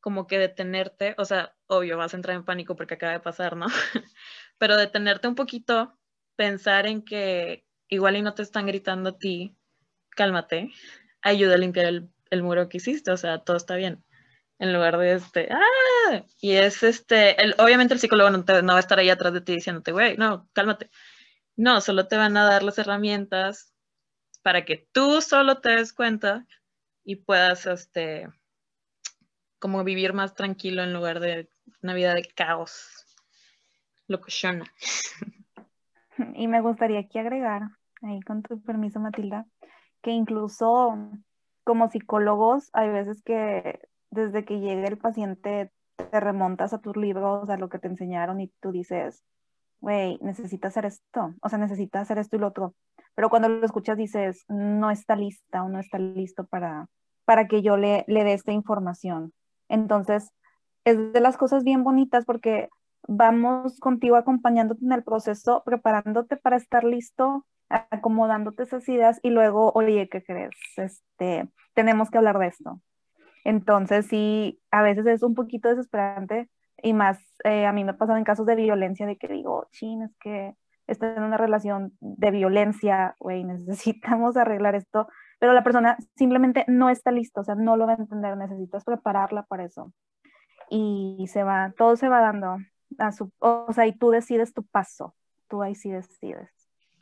como 0.00 0.26
que 0.26 0.38
detenerte, 0.38 1.14
o 1.18 1.24
sea, 1.24 1.54
obvio, 1.66 1.98
vas 1.98 2.14
a 2.14 2.16
entrar 2.16 2.36
en 2.36 2.44
pánico 2.44 2.76
porque 2.76 2.94
acaba 2.94 3.12
de 3.12 3.20
pasar, 3.20 3.56
¿no? 3.56 3.66
Pero 4.58 4.76
detenerte 4.76 5.28
un 5.28 5.34
poquito, 5.34 5.98
pensar 6.36 6.86
en 6.86 7.04
que 7.04 7.64
igual 7.88 8.16
y 8.16 8.22
no 8.22 8.34
te 8.34 8.42
están 8.42 8.66
gritando 8.66 9.10
a 9.10 9.18
ti, 9.18 9.56
cálmate, 10.10 10.70
ayuda 11.22 11.54
a 11.54 11.58
limpiar 11.58 11.86
el, 11.86 12.42
muro 12.42 12.68
que 12.68 12.78
hiciste, 12.78 13.10
o 13.10 13.16
sea, 13.16 13.40
todo 13.40 13.56
está 13.56 13.76
bien. 13.76 14.04
En 14.58 14.72
lugar 14.72 14.98
de 14.98 15.14
este, 15.14 15.48
¡ah! 15.50 16.24
Y 16.40 16.52
es 16.52 16.82
este, 16.82 17.42
el, 17.42 17.54
obviamente 17.58 17.94
el 17.94 18.00
psicólogo 18.00 18.30
no, 18.30 18.38
no 18.38 18.72
va 18.72 18.76
a 18.76 18.80
estar 18.80 18.98
ahí 18.98 19.10
atrás 19.10 19.32
de 19.32 19.40
ti 19.40 19.54
diciéndote, 19.54 19.92
güey, 19.92 20.16
no, 20.16 20.48
cálmate. 20.52 20.90
No, 21.56 21.80
solo 21.80 22.08
te 22.08 22.16
van 22.16 22.36
a 22.36 22.44
dar 22.44 22.62
las 22.62 22.78
herramientas 22.78 23.74
para 24.42 24.64
que 24.64 24.88
tú 24.92 25.20
solo 25.20 25.60
te 25.60 25.70
des 25.70 25.92
cuenta 25.92 26.46
y 27.10 27.16
puedas, 27.16 27.66
este, 27.66 28.28
como 29.58 29.82
vivir 29.82 30.12
más 30.12 30.34
tranquilo 30.34 30.84
en 30.84 30.92
lugar 30.92 31.18
de 31.18 31.48
una 31.82 31.92
vida 31.92 32.14
de 32.14 32.22
caos. 32.22 33.04
Locuciona. 34.06 34.64
Y 36.34 36.48
me 36.48 36.60
gustaría 36.60 37.00
aquí 37.00 37.18
agregar, 37.18 37.62
ahí 38.02 38.20
con 38.20 38.42
tu 38.42 38.60
permiso, 38.60 39.00
Matilda, 39.00 39.46
que 40.02 40.10
incluso 40.10 40.98
como 41.64 41.88
psicólogos 41.88 42.68
hay 42.74 42.90
veces 42.90 43.22
que 43.22 43.80
desde 44.10 44.44
que 44.44 44.60
llega 44.60 44.86
el 44.86 44.98
paciente 44.98 45.72
te 45.96 46.20
remontas 46.20 46.74
a 46.74 46.80
tus 46.80 46.94
libros, 46.98 47.48
a 47.48 47.56
lo 47.56 47.70
que 47.70 47.78
te 47.78 47.88
enseñaron 47.88 48.38
y 48.38 48.48
tú 48.60 48.70
dices, 48.70 49.24
güey, 49.80 50.18
necesitas 50.20 50.72
hacer 50.72 50.84
esto, 50.84 51.34
o 51.40 51.48
sea, 51.48 51.58
necesitas 51.58 52.02
hacer 52.02 52.18
esto 52.18 52.36
y 52.36 52.40
lo 52.40 52.48
otro. 52.48 52.74
Pero 53.14 53.30
cuando 53.30 53.48
lo 53.48 53.64
escuchas 53.64 53.96
dices, 53.96 54.44
no 54.48 54.90
está 54.90 55.16
lista 55.16 55.62
o 55.62 55.70
no 55.70 55.80
está 55.80 55.98
listo 55.98 56.44
para, 56.44 56.88
para 57.30 57.46
que 57.46 57.62
yo 57.62 57.76
le, 57.76 58.04
le 58.08 58.24
dé 58.24 58.32
esta 58.32 58.50
información. 58.50 59.32
Entonces, 59.68 60.32
es 60.84 61.12
de 61.12 61.20
las 61.20 61.36
cosas 61.36 61.62
bien 61.62 61.84
bonitas 61.84 62.24
porque 62.24 62.68
vamos 63.06 63.78
contigo 63.78 64.16
acompañándote 64.16 64.84
en 64.84 64.90
el 64.90 65.04
proceso, 65.04 65.62
preparándote 65.64 66.36
para 66.36 66.56
estar 66.56 66.82
listo, 66.82 67.46
acomodándote 67.68 68.64
esas 68.64 68.88
ideas 68.88 69.20
y 69.22 69.30
luego, 69.30 69.70
oye, 69.76 70.08
¿qué 70.08 70.24
crees? 70.24 70.56
Este, 70.76 71.48
tenemos 71.72 72.10
que 72.10 72.18
hablar 72.18 72.36
de 72.40 72.48
esto. 72.48 72.80
Entonces, 73.44 74.08
sí, 74.08 74.60
a 74.72 74.82
veces 74.82 75.06
es 75.06 75.22
un 75.22 75.36
poquito 75.36 75.68
desesperante 75.68 76.50
y 76.82 76.94
más, 76.94 77.20
eh, 77.44 77.64
a 77.64 77.72
mí 77.72 77.84
me 77.84 77.92
ha 77.92 77.96
pasado 77.96 78.18
en 78.18 78.24
casos 78.24 78.44
de 78.44 78.56
violencia 78.56 79.06
de 79.06 79.18
que 79.18 79.28
digo, 79.28 79.68
chin, 79.70 80.02
es 80.02 80.16
que 80.16 80.56
está 80.88 81.14
en 81.14 81.22
una 81.22 81.36
relación 81.36 81.92
de 82.00 82.32
violencia, 82.32 83.14
güey, 83.20 83.44
necesitamos 84.24 84.36
arreglar 84.36 84.74
esto, 84.74 85.06
pero 85.40 85.54
la 85.54 85.64
persona 85.64 85.96
simplemente 86.16 86.64
no 86.68 86.90
está 86.90 87.10
lista, 87.10 87.40
o 87.40 87.44
sea, 87.44 87.56
no 87.56 87.76
lo 87.76 87.86
va 87.86 87.94
a 87.94 87.96
entender, 87.96 88.36
necesitas 88.36 88.84
prepararla 88.84 89.42
para 89.44 89.64
eso. 89.64 89.92
Y 90.68 91.26
se 91.32 91.42
va, 91.42 91.72
todo 91.76 91.96
se 91.96 92.08
va 92.08 92.20
dando 92.20 92.58
a 92.98 93.10
su, 93.10 93.32
o 93.38 93.72
sea, 93.72 93.86
y 93.86 93.96
tú 93.96 94.10
decides 94.10 94.52
tu 94.52 94.62
paso, 94.62 95.14
tú 95.48 95.62
ahí 95.62 95.74
sí 95.74 95.90
decides. 95.90 96.50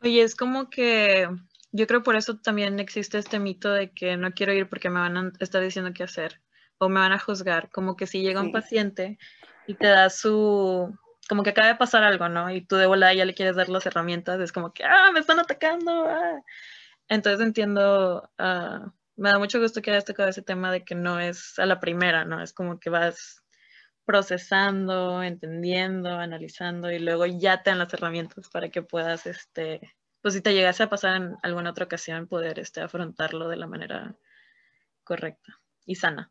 Oye, 0.02 0.22
es 0.22 0.36
como 0.36 0.70
que 0.70 1.28
yo 1.72 1.86
creo 1.88 2.04
por 2.04 2.14
eso 2.14 2.38
también 2.38 2.78
existe 2.78 3.18
este 3.18 3.40
mito 3.40 3.72
de 3.72 3.90
que 3.90 4.16
no 4.16 4.30
quiero 4.30 4.52
ir 4.52 4.68
porque 4.68 4.88
me 4.88 5.00
van 5.00 5.16
a 5.16 5.32
estar 5.40 5.60
diciendo 5.60 5.90
qué 5.92 6.04
hacer 6.04 6.40
o 6.78 6.88
me 6.88 7.00
van 7.00 7.12
a 7.12 7.18
juzgar. 7.18 7.70
Como 7.70 7.96
que 7.96 8.06
si 8.06 8.22
llega 8.22 8.40
un 8.40 8.52
paciente 8.52 9.18
y 9.66 9.74
te 9.74 9.88
da 9.88 10.10
su, 10.10 10.96
como 11.28 11.42
que 11.42 11.50
acaba 11.50 11.66
de 11.66 11.74
pasar 11.74 12.04
algo, 12.04 12.28
¿no? 12.28 12.52
Y 12.52 12.60
tú 12.60 12.76
de 12.76 12.86
volada 12.86 13.14
ya 13.14 13.24
le 13.24 13.34
quieres 13.34 13.56
dar 13.56 13.68
las 13.68 13.84
herramientas, 13.84 14.40
es 14.40 14.52
como 14.52 14.72
que, 14.72 14.84
ah, 14.84 15.10
me 15.12 15.18
están 15.18 15.40
atacando. 15.40 16.06
Ah". 16.06 16.40
Entonces 17.08 17.44
entiendo, 17.44 18.30
ah, 18.38 18.92
me 19.16 19.30
da 19.30 19.38
mucho 19.38 19.60
gusto 19.60 19.82
que 19.82 19.90
hayas 19.90 20.04
tocado 20.04 20.28
ese 20.28 20.42
tema 20.42 20.70
de 20.70 20.84
que 20.84 20.94
no 20.94 21.18
es 21.18 21.58
a 21.58 21.66
la 21.66 21.80
primera, 21.80 22.24
¿no? 22.24 22.42
Es 22.42 22.52
como 22.52 22.78
que 22.78 22.90
vas 22.90 23.42
procesando, 24.04 25.22
entendiendo, 25.22 26.10
analizando 26.10 26.90
y 26.90 26.98
luego 26.98 27.26
ya 27.26 27.62
te 27.62 27.70
dan 27.70 27.78
las 27.78 27.92
herramientas 27.92 28.48
para 28.48 28.70
que 28.70 28.82
puedas, 28.82 29.26
este, 29.26 29.80
pues 30.22 30.34
si 30.34 30.40
te 30.40 30.54
llegase 30.54 30.82
a 30.82 30.88
pasar 30.88 31.16
en 31.16 31.36
alguna 31.42 31.70
otra 31.70 31.84
ocasión, 31.84 32.26
poder 32.26 32.58
este, 32.58 32.80
afrontarlo 32.80 33.48
de 33.48 33.56
la 33.56 33.66
manera 33.66 34.14
correcta 35.04 35.58
y 35.84 35.96
sana. 35.96 36.30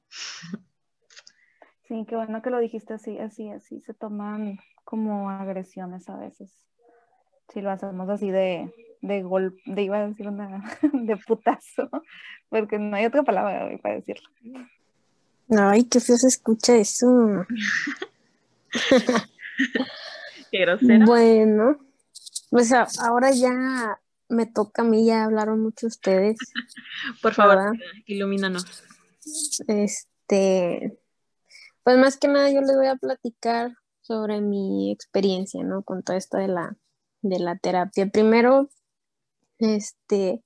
Sí, 1.88 2.06
qué 2.08 2.16
bueno 2.16 2.42
que 2.42 2.50
lo 2.50 2.60
dijiste 2.60 2.94
así, 2.94 3.18
así, 3.18 3.50
así. 3.50 3.80
Se 3.82 3.94
toman 3.94 4.60
como 4.84 5.30
agresiones 5.30 6.10
a 6.10 6.18
veces. 6.18 6.52
Si 7.50 7.62
lo 7.62 7.72
hacemos 7.72 8.10
así 8.10 8.30
de, 8.30 8.74
de 9.02 9.24
golpe, 9.24 9.62
de 9.66 9.82
iba 9.84 9.98
a 9.98 10.08
decir 10.08 10.28
una, 10.28 10.64
de 10.94 11.18
putazo, 11.18 11.90
porque 12.50 12.80
no 12.80 12.96
hay 12.96 13.06
otra 13.06 13.24
palabra 13.24 13.70
para 13.82 13.96
decirlo. 13.96 14.30
Ay, 15.50 15.86
qué 15.86 16.00
feo 16.00 16.18
se 16.18 16.28
escucha 16.28 16.76
eso. 16.76 17.46
qué 20.52 20.60
grosera. 20.60 21.06
Bueno, 21.06 21.80
pues 22.50 22.74
ahora 22.74 23.32
ya 23.32 24.00
me 24.30 24.46
toca 24.46 24.82
a 24.82 24.86
mí, 24.86 25.06
ya 25.06 25.24
hablaron 25.24 25.62
mucho 25.62 25.88
ustedes. 25.88 26.38
Por 27.22 27.34
favor, 27.34 27.78
ilumínanos. 28.06 28.66
Este, 29.68 31.00
pues 31.84 31.98
más 31.98 32.18
que 32.18 32.28
nada 32.28 32.52
yo 32.52 32.62
les 32.62 32.76
voy 32.76 32.88
a 32.88 32.96
platicar 32.96 33.72
sobre 34.02 34.42
mi 34.42 34.92
experiencia, 34.92 35.64
¿no? 35.64 35.84
Con 35.84 36.04
todo 36.04 36.16
esto 36.16 36.38
de 36.38 36.48
la, 36.48 36.78
de 37.22 37.40
la 37.40 37.58
terapia. 37.58 38.08
Primero, 38.08 38.70
este, 39.60 40.44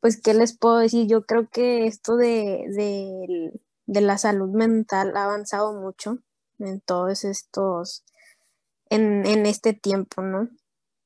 pues, 0.00 0.20
¿qué 0.20 0.34
les 0.34 0.56
puedo 0.56 0.78
decir? 0.78 1.06
Yo 1.08 1.26
creo 1.26 1.48
que 1.50 1.86
esto 1.86 2.16
de, 2.16 2.64
de, 3.86 4.00
la 4.00 4.18
salud 4.18 4.50
mental 4.50 5.16
ha 5.16 5.24
avanzado 5.24 5.72
mucho 5.74 6.18
en 6.58 6.80
todos 6.80 7.24
estos, 7.24 8.04
en, 8.90 9.26
en 9.26 9.46
este 9.46 9.74
tiempo, 9.74 10.22
¿no? 10.22 10.48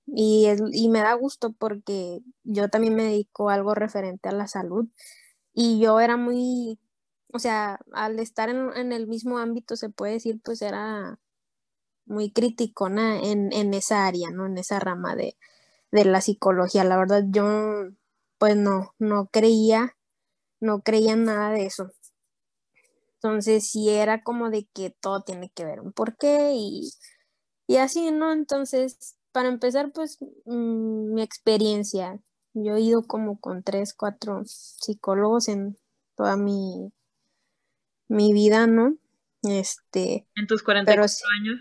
Y, 0.07 0.49
y 0.73 0.89
me 0.89 1.01
da 1.01 1.15
gusto 1.15 1.53
porque 1.53 2.21
yo 2.45 2.69
también 2.69 2.95
me 2.95 3.05
dedico 3.05 3.51
a 3.51 3.55
algo 3.55 3.75
referente 3.75 4.29
a 4.29 4.33
la 4.33 4.49
salud 4.49 4.89
y 5.59 5.81
yo 5.81 6.01
era 6.01 6.17
muy, 6.17 6.79
o 7.33 7.39
sea, 7.39 7.81
al 7.93 8.19
estar 8.21 8.51
en, 8.51 8.93
el 8.93 9.07
mismo 9.07 9.39
ámbito 9.39 9.77
se 9.77 9.91
puede 9.91 10.15
decir, 10.15 10.41
pues 10.45 10.63
era 10.63 11.19
muy 12.07 12.31
crítico 12.31 12.89
en, 12.89 13.53
en, 13.53 13.75
esa 13.75 14.07
área, 14.07 14.31
¿no? 14.31 14.47
En 14.47 14.59
esa 14.59 14.79
rama 14.81 15.17
de, 15.17 15.37
de 15.97 16.05
la 16.05 16.21
psicología. 16.21 16.85
La 16.85 16.97
verdad, 16.97 17.25
yo 17.29 17.89
pues 18.39 18.57
no, 18.57 18.95
no 18.99 19.29
creía, 19.29 19.97
no 20.61 20.83
creía 20.83 21.17
nada 21.17 21.51
de 21.51 21.67
eso. 21.67 21.91
Entonces, 23.15 23.69
sí 23.71 23.89
era 23.89 24.23
como 24.23 24.51
de 24.51 24.69
que 24.73 24.91
todo 24.91 25.23
tiene 25.23 25.51
que 25.51 25.65
ver 25.65 25.81
un 25.81 25.93
porqué 25.93 26.53
y, 26.55 26.93
y 27.67 27.79
así, 27.79 28.11
¿no? 28.13 28.33
Entonces, 28.33 29.17
para 29.33 29.49
empezar, 29.49 29.93
pues 29.93 30.19
mm, 30.45 31.15
mi 31.15 31.23
experiencia. 31.23 32.21
Yo 32.55 32.77
he 32.77 32.81
ido 32.81 33.07
como 33.07 33.39
con 33.39 33.63
tres, 33.63 33.93
cuatro 33.93 34.43
psicólogos 34.45 35.49
en 35.49 35.77
toda 36.15 36.37
mi, 36.37 36.93
mi 38.09 38.33
vida, 38.33 38.67
¿no? 38.67 38.97
Este. 39.43 40.27
En 40.37 40.47
tus 40.47 40.63
44 40.63 41.27
años. 41.39 41.61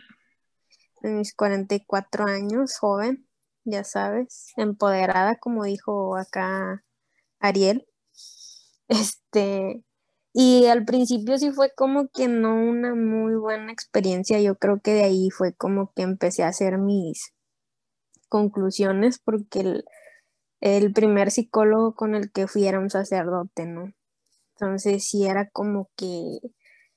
En 1.02 1.18
mis 1.18 1.34
44 1.36 2.26
años, 2.26 2.78
joven, 2.78 3.25
ya 3.66 3.84
sabes, 3.84 4.54
empoderada, 4.58 5.38
como 5.38 5.66
dijo 5.66 6.16
acá 6.18 6.84
Ariel. 7.40 7.88
Este, 8.88 9.84
y 10.32 10.68
al 10.68 10.86
principio 10.86 11.40
sí 11.40 11.52
fue 11.52 11.72
como 11.76 12.08
que 12.10 12.28
no 12.28 12.56
una 12.56 12.94
muy 12.94 13.36
buena 13.36 13.72
experiencia. 13.72 14.40
Yo 14.42 14.56
creo 14.58 14.80
que 14.80 14.92
de 14.94 15.04
ahí 15.04 15.30
fue 15.32 15.56
como 15.56 15.92
que 15.96 16.04
empecé 16.04 16.44
a 16.44 16.50
hacer 16.50 16.78
mis, 16.78 17.34
conclusiones 18.36 19.20
porque 19.20 19.84
el, 20.60 20.94
primer 20.94 21.32
psicólogo 21.32 21.96
con 21.96 22.16
el 22.16 22.32
que 22.32 22.48
fui 22.48 22.68
era 22.68 22.80
un 22.80 22.90
sacerdote, 22.90 23.66
¿no? 23.66 23.94
Entonces 24.56 25.08
sí 25.08 25.26
era 25.26 25.50
como 25.50 25.90
que 25.96 26.40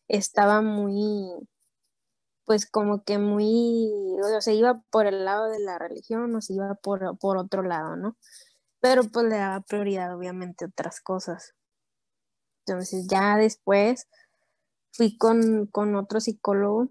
estaba 0.09 0.63
muy, 0.63 1.31
pues 2.49 2.69
como 2.69 3.05
que 3.05 3.19
muy, 3.19 3.93
o 4.21 4.41
sea, 4.41 4.55
iba 4.55 4.83
por 4.91 5.07
el 5.07 5.25
lado 5.25 5.49
de 5.49 5.61
la 5.61 5.79
religión 5.79 6.35
o 6.35 6.41
se 6.41 6.55
iba 6.55 6.75
por, 6.75 7.19
por 7.19 7.39
otro 7.39 7.63
lado, 7.63 7.97
¿no? 7.97 8.17
Pero 8.81 9.05
pues 9.05 9.27
le 9.27 9.39
daba 9.39 9.61
prioridad 9.61 10.17
obviamente 10.17 10.65
a 10.65 10.69
otras 10.69 11.01
cosas. 11.01 11.55
Entonces 12.67 13.07
ya 13.09 13.37
después 13.37 14.09
fui 14.93 15.17
con, 15.17 15.67
con 15.67 15.95
otro 15.97 16.21
psicólogo 16.21 16.91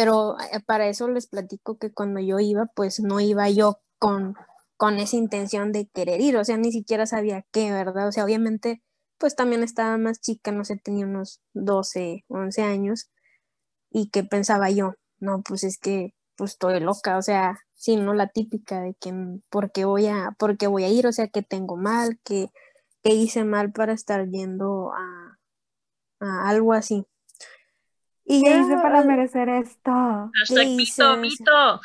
pero 0.00 0.36
eh, 0.40 0.60
para 0.64 0.88
eso 0.88 1.08
les 1.08 1.26
platico 1.26 1.76
que 1.78 1.92
cuando 1.92 2.20
yo 2.20 2.38
iba, 2.40 2.66
pues 2.74 3.00
no 3.00 3.20
iba 3.20 3.50
yo 3.50 3.80
con, 3.98 4.34
con 4.78 4.98
esa 4.98 5.16
intención 5.16 5.72
de 5.72 5.88
querer 5.88 6.22
ir, 6.22 6.38
o 6.38 6.44
sea, 6.44 6.56
ni 6.56 6.72
siquiera 6.72 7.04
sabía 7.04 7.44
qué, 7.52 7.70
¿verdad? 7.70 8.08
O 8.08 8.12
sea, 8.12 8.24
obviamente, 8.24 8.82
pues 9.18 9.36
también 9.36 9.62
estaba 9.62 9.98
más 9.98 10.20
chica, 10.22 10.52
no 10.52 10.64
sé, 10.64 10.76
tenía 10.76 11.04
unos 11.04 11.42
12, 11.52 12.24
11 12.28 12.62
años, 12.62 13.10
y 13.90 14.10
que 14.10 14.24
pensaba 14.24 14.70
yo, 14.70 14.94
no, 15.18 15.42
pues 15.42 15.64
es 15.64 15.78
que, 15.78 16.14
pues 16.36 16.52
estoy 16.52 16.80
loca, 16.80 17.18
o 17.18 17.22
sea, 17.22 17.58
sí, 17.74 17.96
no 17.96 18.14
la 18.14 18.28
típica 18.28 18.80
de 18.80 18.94
que, 18.94 19.12
mm, 19.12 19.42
¿por 19.50 19.72
qué 19.72 19.84
voy 19.84 20.06
a, 20.06 20.34
por 20.38 20.56
voy 20.68 20.84
a 20.84 20.88
ir? 20.88 21.06
O 21.06 21.12
sea, 21.12 21.28
que 21.28 21.42
tengo 21.42 21.76
mal, 21.76 22.18
que, 22.24 22.48
que 23.02 23.14
hice 23.14 23.44
mal 23.44 23.72
para 23.72 23.92
estar 23.92 24.26
yendo 24.28 24.92
a, 24.92 25.38
a 26.20 26.48
algo 26.48 26.72
así. 26.72 27.04
Y 28.24 28.44
¿Qué 28.44 28.58
hice 28.58 28.76
para 28.76 29.02
merecer 29.02 29.48
esto? 29.48 29.90
Hashtag 29.90 30.68
mito, 30.68 31.16
mito. 31.16 31.80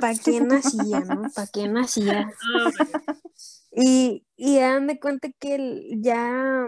¿Para 0.00 0.14
qué 0.16 0.40
nacía, 0.40 1.00
no? 1.00 1.30
¿Para 1.32 1.46
qué 1.52 1.68
nacía? 1.68 2.32
y, 3.70 4.26
y 4.36 4.58
dan 4.58 4.88
de 4.88 4.98
cuenta 4.98 5.28
que 5.38 5.90
ya 6.00 6.66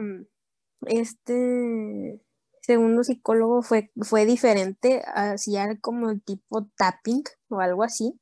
este 0.82 2.20
segundo 2.66 3.04
psicólogo 3.04 3.62
fue, 3.62 3.92
fue 4.02 4.26
diferente, 4.26 5.02
hacía 5.14 5.78
como 5.80 6.10
el 6.10 6.22
tipo 6.22 6.66
tapping 6.76 7.22
o 7.48 7.60
algo 7.60 7.84
así. 7.84 8.18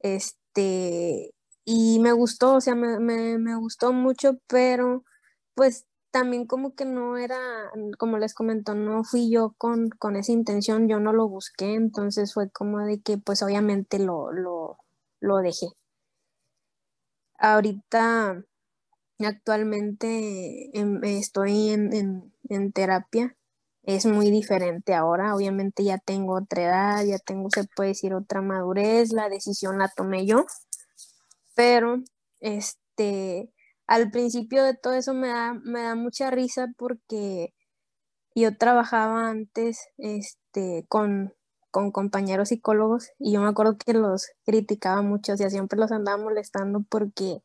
Este, 0.00 1.34
y 1.64 2.00
me 2.00 2.12
gustó, 2.12 2.56
o 2.56 2.60
sea, 2.60 2.74
me, 2.74 2.98
me, 3.00 3.38
me 3.38 3.56
gustó 3.56 3.92
mucho, 3.92 4.38
pero 4.48 5.04
pues 5.54 5.86
también 6.10 6.46
como 6.46 6.74
que 6.74 6.84
no 6.84 7.16
era, 7.18 7.38
como 7.98 8.18
les 8.18 8.34
comento, 8.34 8.74
no 8.74 9.04
fui 9.04 9.30
yo 9.30 9.54
con, 9.58 9.90
con 9.90 10.16
esa 10.16 10.32
intención, 10.32 10.88
yo 10.88 11.00
no 11.00 11.12
lo 11.12 11.28
busqué, 11.28 11.74
entonces 11.74 12.34
fue 12.34 12.50
como 12.50 12.80
de 12.80 13.00
que 13.00 13.18
pues 13.18 13.42
obviamente 13.42 13.98
lo, 13.98 14.32
lo, 14.32 14.78
lo 15.20 15.36
dejé. 15.38 15.68
Ahorita, 17.38 18.44
actualmente 19.26 20.70
em, 20.78 21.02
estoy 21.04 21.70
en, 21.70 21.92
en, 21.94 22.32
en, 22.48 22.72
terapia, 22.72 23.36
es 23.82 24.06
muy 24.06 24.30
diferente 24.30 24.94
ahora, 24.94 25.34
obviamente 25.34 25.84
ya 25.84 25.98
tengo 25.98 26.34
otra 26.34 26.62
edad, 26.62 27.04
ya 27.04 27.18
tengo, 27.18 27.48
se 27.50 27.64
puede 27.64 27.90
decir, 27.90 28.14
otra 28.14 28.42
madurez, 28.42 29.12
la 29.12 29.28
decisión 29.28 29.78
la 29.78 29.88
tomé 29.88 30.26
yo, 30.26 30.46
pero 31.54 32.02
este 32.40 33.50
al 33.90 34.12
principio 34.12 34.62
de 34.62 34.74
todo 34.74 34.94
eso 34.94 35.14
me 35.14 35.28
da, 35.28 35.54
me 35.64 35.82
da 35.82 35.96
mucha 35.96 36.30
risa 36.30 36.68
porque 36.76 37.52
yo 38.36 38.56
trabajaba 38.56 39.28
antes 39.28 39.88
este, 39.98 40.86
con, 40.88 41.34
compañeros 41.72 42.50
psicólogos 42.50 43.10
y 43.18 43.32
yo 43.32 43.40
me 43.40 43.48
acuerdo 43.48 43.76
que 43.78 43.94
los 43.94 44.28
criticaba 44.44 45.02
mucho, 45.02 45.32
o 45.32 45.36
sea, 45.36 45.50
siempre 45.50 45.76
los 45.76 45.90
andaba 45.90 46.22
molestando 46.22 46.84
porque 46.88 47.42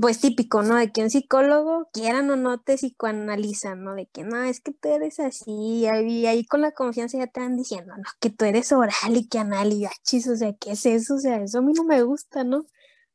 pues 0.00 0.20
típico, 0.20 0.62
¿no? 0.62 0.76
De 0.76 0.90
que 0.92 1.02
un 1.02 1.10
psicólogo, 1.10 1.88
quieran 1.92 2.28
o 2.30 2.36
no, 2.36 2.58
te 2.60 2.76
psicoanalizan, 2.76 3.84
¿no? 3.84 3.94
De 3.94 4.06
que 4.06 4.24
no, 4.24 4.42
es 4.42 4.60
que 4.60 4.72
tú 4.72 4.88
eres 4.92 5.20
así, 5.20 5.50
y 5.50 5.86
ahí, 5.86 6.44
con 6.44 6.60
la 6.60 6.72
confianza 6.72 7.18
ya 7.18 7.28
te 7.28 7.40
van 7.40 7.56
diciendo, 7.56 7.94
no, 7.96 8.04
que 8.20 8.30
tú 8.30 8.44
eres 8.44 8.72
oral 8.72 9.16
y 9.16 9.28
que 9.28 9.38
anal 9.38 9.72
y 9.72 9.86
achis, 9.86 10.28
o 10.28 10.36
sea, 10.36 10.52
¿qué 10.54 10.72
es 10.72 10.86
eso? 10.86 11.14
O 11.16 11.18
sea, 11.18 11.40
eso 11.42 11.58
a 11.58 11.62
mí 11.62 11.72
no 11.72 11.84
me 11.84 12.02
gusta, 12.02 12.44
¿no? 12.44 12.66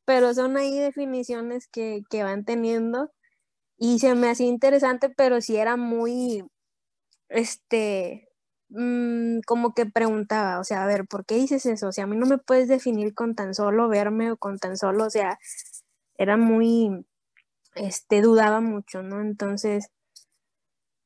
Pero 0.04 0.34
son 0.34 0.56
ahí 0.56 0.78
definiciones 0.78 1.68
que, 1.68 2.02
que 2.10 2.22
van 2.24 2.44
teniendo 2.44 3.12
y 3.78 3.98
se 4.00 4.14
me 4.14 4.30
hacía 4.30 4.46
interesante, 4.48 5.10
pero 5.10 5.40
sí 5.40 5.56
era 5.56 5.76
muy, 5.76 6.44
este, 7.28 8.28
mm, 8.70 9.40
como 9.46 9.74
que 9.74 9.86
preguntaba, 9.86 10.60
o 10.60 10.64
sea, 10.64 10.84
a 10.84 10.86
ver, 10.86 11.06
¿por 11.06 11.26
qué 11.26 11.36
dices 11.36 11.66
eso? 11.66 11.88
O 11.88 11.92
sea, 11.92 12.04
a 12.04 12.06
mí 12.06 12.16
no 12.16 12.26
me 12.26 12.38
puedes 12.38 12.68
definir 12.68 13.14
con 13.14 13.34
tan 13.34 13.54
solo 13.54 13.88
verme 13.88 14.32
o 14.32 14.36
con 14.38 14.58
tan 14.58 14.76
solo, 14.78 15.06
o 15.06 15.10
sea, 15.10 15.38
era 16.22 16.36
muy, 16.36 17.04
este, 17.74 18.22
dudaba 18.22 18.60
mucho, 18.60 19.02
¿no? 19.02 19.20
Entonces, 19.20 19.90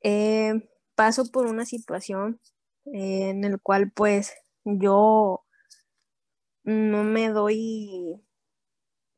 eh, 0.03 0.53
paso 0.95 1.25
por 1.33 1.47
una 1.47 1.65
situación 1.65 2.41
eh, 2.87 3.31
en 3.31 3.45
el 3.45 3.61
cual 3.61 3.91
pues 3.93 4.35
yo 4.65 5.45
no 6.65 7.05
me 7.05 7.31
doy, 7.31 8.23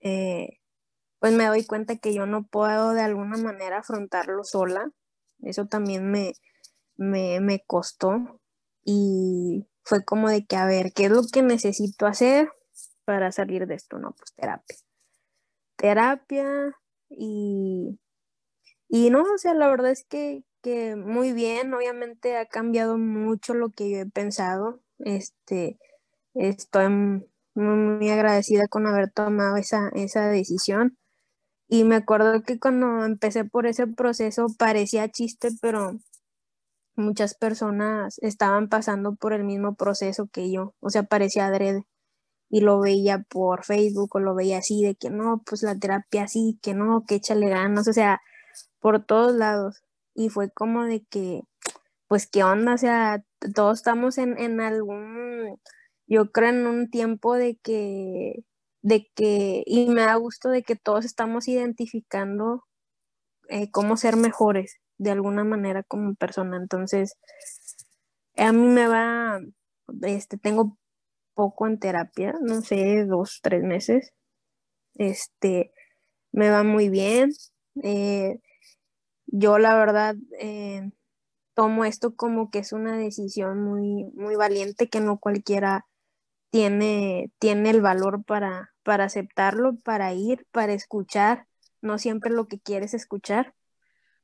eh, 0.00 0.60
pues 1.20 1.32
me 1.34 1.46
doy 1.46 1.66
cuenta 1.66 1.96
que 1.98 2.14
yo 2.14 2.26
no 2.26 2.46
puedo 2.46 2.92
de 2.92 3.02
alguna 3.02 3.36
manera 3.38 3.78
afrontarlo 3.78 4.44
sola. 4.44 4.90
Eso 5.40 5.66
también 5.66 6.10
me, 6.10 6.34
me, 6.96 7.40
me 7.40 7.64
costó 7.66 8.40
y 8.84 9.66
fue 9.84 10.04
como 10.04 10.30
de 10.30 10.46
que, 10.46 10.56
a 10.56 10.66
ver, 10.66 10.92
¿qué 10.94 11.06
es 11.06 11.10
lo 11.12 11.22
que 11.32 11.42
necesito 11.42 12.06
hacer 12.06 12.50
para 13.04 13.32
salir 13.32 13.66
de 13.66 13.74
esto? 13.76 13.98
No, 13.98 14.12
pues 14.12 14.34
terapia 14.34 14.76
terapia 15.78 16.76
y, 17.08 17.98
y 18.88 19.10
no, 19.10 19.22
o 19.22 19.38
sea, 19.38 19.54
la 19.54 19.68
verdad 19.68 19.92
es 19.92 20.04
que, 20.04 20.44
que 20.62 20.96
muy 20.96 21.32
bien, 21.32 21.74
obviamente 21.74 22.36
ha 22.36 22.46
cambiado 22.46 22.98
mucho 22.98 23.54
lo 23.54 23.70
que 23.70 23.90
yo 23.90 23.98
he 23.98 24.06
pensado, 24.06 24.82
este, 24.98 25.78
estoy 26.34 26.88
muy, 27.54 28.10
agradecida 28.10 28.68
con 28.68 28.86
haber 28.86 29.10
tomado 29.12 29.56
esa, 29.56 29.90
esa 29.94 30.28
decisión. 30.28 30.98
Y 31.68 31.84
me 31.84 31.96
acuerdo 31.96 32.42
que 32.42 32.58
cuando 32.60 33.04
empecé 33.04 33.44
por 33.44 33.66
ese 33.66 33.86
proceso 33.86 34.48
parecía 34.58 35.08
chiste, 35.10 35.50
pero 35.60 35.98
muchas 36.96 37.34
personas 37.34 38.18
estaban 38.22 38.68
pasando 38.68 39.14
por 39.16 39.32
el 39.32 39.44
mismo 39.44 39.74
proceso 39.76 40.28
que 40.32 40.50
yo, 40.52 40.74
o 40.80 40.90
sea, 40.90 41.04
parecía 41.04 41.46
adrede 41.46 41.84
y 42.50 42.60
lo 42.62 42.80
veía 42.80 43.20
por 43.28 43.64
Facebook 43.64 44.16
o 44.16 44.20
lo 44.20 44.34
veía 44.34 44.58
así 44.58 44.82
de 44.82 44.94
que 44.96 45.10
no, 45.10 45.42
pues 45.46 45.62
la 45.62 45.78
terapia 45.78 46.24
así, 46.24 46.58
que 46.62 46.74
no, 46.74 47.04
que 47.06 47.16
échale 47.16 47.48
ganas, 47.48 47.88
o 47.88 47.92
sea, 47.92 48.20
por 48.80 49.04
todos 49.04 49.34
lados. 49.34 49.82
Y 50.14 50.30
fue 50.30 50.50
como 50.50 50.84
de 50.84 51.04
que, 51.10 51.42
pues 52.08 52.28
qué 52.30 52.44
onda, 52.44 52.74
o 52.74 52.78
sea, 52.78 53.24
todos 53.54 53.78
estamos 53.78 54.18
en, 54.18 54.38
en 54.38 54.60
algún, 54.60 55.60
yo 56.06 56.32
creo 56.32 56.50
en 56.50 56.66
un 56.66 56.90
tiempo 56.90 57.34
de 57.36 57.58
que, 57.62 58.44
de 58.82 59.08
que, 59.14 59.62
y 59.66 59.90
me 59.90 60.02
da 60.02 60.16
gusto 60.16 60.50
de 60.50 60.62
que 60.62 60.76
todos 60.76 61.04
estamos 61.04 61.48
identificando 61.48 62.64
eh, 63.48 63.70
cómo 63.70 63.96
ser 63.96 64.16
mejores 64.16 64.78
de 64.98 65.10
alguna 65.12 65.44
manera 65.44 65.82
como 65.84 66.14
persona. 66.14 66.56
Entonces, 66.58 67.14
a 68.36 68.52
mí 68.52 68.66
me 68.68 68.86
va, 68.88 69.40
este, 70.02 70.38
tengo 70.38 70.77
poco 71.38 71.68
en 71.68 71.78
terapia, 71.78 72.34
no 72.40 72.62
sé, 72.62 73.04
dos, 73.04 73.38
tres 73.44 73.62
meses. 73.62 74.12
Este, 74.96 75.72
me 76.32 76.50
va 76.50 76.64
muy 76.64 76.88
bien. 76.88 77.30
Eh, 77.84 78.40
yo 79.26 79.58
la 79.60 79.76
verdad 79.76 80.16
eh, 80.40 80.90
tomo 81.54 81.84
esto 81.84 82.16
como 82.16 82.50
que 82.50 82.58
es 82.58 82.72
una 82.72 82.98
decisión 82.98 83.62
muy, 83.62 84.06
muy 84.16 84.34
valiente 84.34 84.88
que 84.88 84.98
no 84.98 85.20
cualquiera 85.20 85.86
tiene, 86.50 87.30
tiene 87.38 87.70
el 87.70 87.82
valor 87.82 88.24
para, 88.24 88.72
para 88.82 89.04
aceptarlo, 89.04 89.76
para 89.76 90.12
ir, 90.14 90.44
para 90.50 90.72
escuchar. 90.72 91.46
No 91.82 91.98
siempre 91.98 92.32
lo 92.32 92.48
que 92.48 92.58
quieres 92.58 92.94
escuchar. 92.94 93.54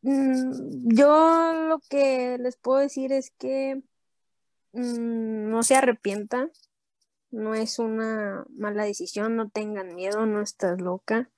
Mm, 0.02 0.88
yo 0.96 1.68
lo 1.68 1.78
que 1.88 2.38
les 2.38 2.56
puedo 2.56 2.80
decir 2.80 3.12
es 3.12 3.30
que 3.38 3.84
mm, 4.72 5.48
no 5.48 5.62
se 5.62 5.76
arrepienta 5.76 6.50
no 7.34 7.54
es 7.54 7.78
una 7.78 8.44
mala 8.50 8.84
decisión, 8.84 9.36
no 9.36 9.50
tengan 9.50 9.94
miedo, 9.94 10.26
no 10.26 10.40
estás 10.40 10.80
loca. 10.80 11.30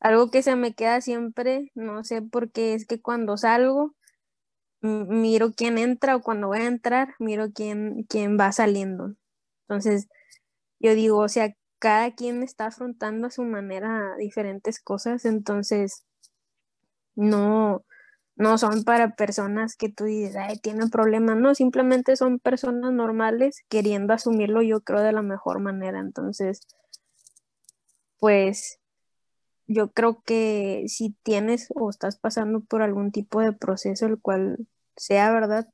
Algo 0.00 0.30
que 0.30 0.42
se 0.42 0.56
me 0.56 0.74
queda 0.74 1.00
siempre, 1.00 1.72
no 1.74 2.04
sé 2.04 2.22
por 2.22 2.50
qué, 2.50 2.74
es 2.74 2.86
que 2.86 3.00
cuando 3.00 3.36
salgo, 3.36 3.94
miro 4.80 5.52
quién 5.52 5.78
entra 5.78 6.16
o 6.16 6.22
cuando 6.22 6.48
voy 6.48 6.60
a 6.60 6.66
entrar, 6.66 7.14
miro 7.18 7.52
quién, 7.52 8.04
quién 8.08 8.38
va 8.38 8.52
saliendo. 8.52 9.14
Entonces, 9.62 10.08
yo 10.78 10.94
digo, 10.94 11.18
o 11.18 11.28
sea, 11.28 11.54
cada 11.78 12.14
quien 12.14 12.42
está 12.42 12.66
afrontando 12.66 13.26
a 13.26 13.30
su 13.30 13.42
manera 13.42 14.16
diferentes 14.18 14.80
cosas, 14.80 15.24
entonces, 15.24 16.04
no, 17.14 17.84
no 18.36 18.58
son 18.58 18.84
para 18.84 19.16
personas 19.16 19.76
que 19.76 19.88
tú 19.88 20.04
dices, 20.04 20.36
ay, 20.36 20.58
tienen 20.58 20.90
problemas, 20.90 21.36
no, 21.36 21.54
simplemente 21.54 22.16
son 22.16 22.38
personas 22.38 22.92
normales 22.92 23.64
queriendo 23.68 24.12
asumirlo 24.14 24.62
yo 24.62 24.82
creo 24.82 25.00
de 25.00 25.12
la 25.12 25.22
mejor 25.22 25.60
manera. 25.60 26.00
Entonces, 26.00 26.60
pues 28.18 28.78
yo 29.66 29.92
creo 29.92 30.22
que 30.22 30.84
si 30.88 31.16
tienes 31.22 31.68
o 31.74 31.90
estás 31.90 32.18
pasando 32.18 32.60
por 32.60 32.82
algún 32.82 33.10
tipo 33.12 33.40
de 33.40 33.52
proceso, 33.52 34.06
el 34.06 34.20
cual 34.20 34.66
sea 34.96 35.32
verdad, 35.32 35.68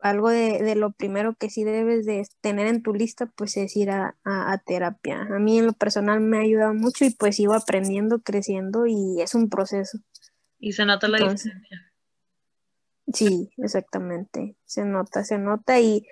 algo 0.00 0.30
de, 0.30 0.74
lo 0.76 0.92
primero 0.92 1.34
que 1.34 1.50
sí 1.50 1.64
debes 1.64 2.06
de 2.06 2.26
tener 2.40 2.66
en 2.66 2.82
tu 2.82 2.94
lista, 2.94 3.26
pues 3.26 3.56
es 3.58 3.76
ir 3.76 3.90
a, 3.90 4.16
a, 4.24 4.58
terapia. 4.64 5.22
A 5.22 5.38
mí 5.38 5.58
en 5.58 5.66
lo 5.66 5.72
personal 5.74 6.20
me 6.20 6.38
ha 6.38 6.40
ayudado 6.40 6.74
mucho 6.74 7.04
y 7.04 7.10
pues 7.10 7.36
sigo 7.36 7.54
aprendiendo, 7.54 8.20
creciendo 8.20 8.86
y 8.86 9.20
es 9.20 9.34
un 9.34 9.50
proceso. 9.50 9.98
Y 10.60 10.72
se 10.72 10.84
nota 10.84 11.08
la 11.08 11.18
diferencia. 11.18 11.60
Sí, 13.12 13.50
exactamente. 13.56 14.56
Se 14.66 14.84
nota, 14.84 15.24
se 15.24 15.38
nota 15.38 15.80
y, 15.80 16.06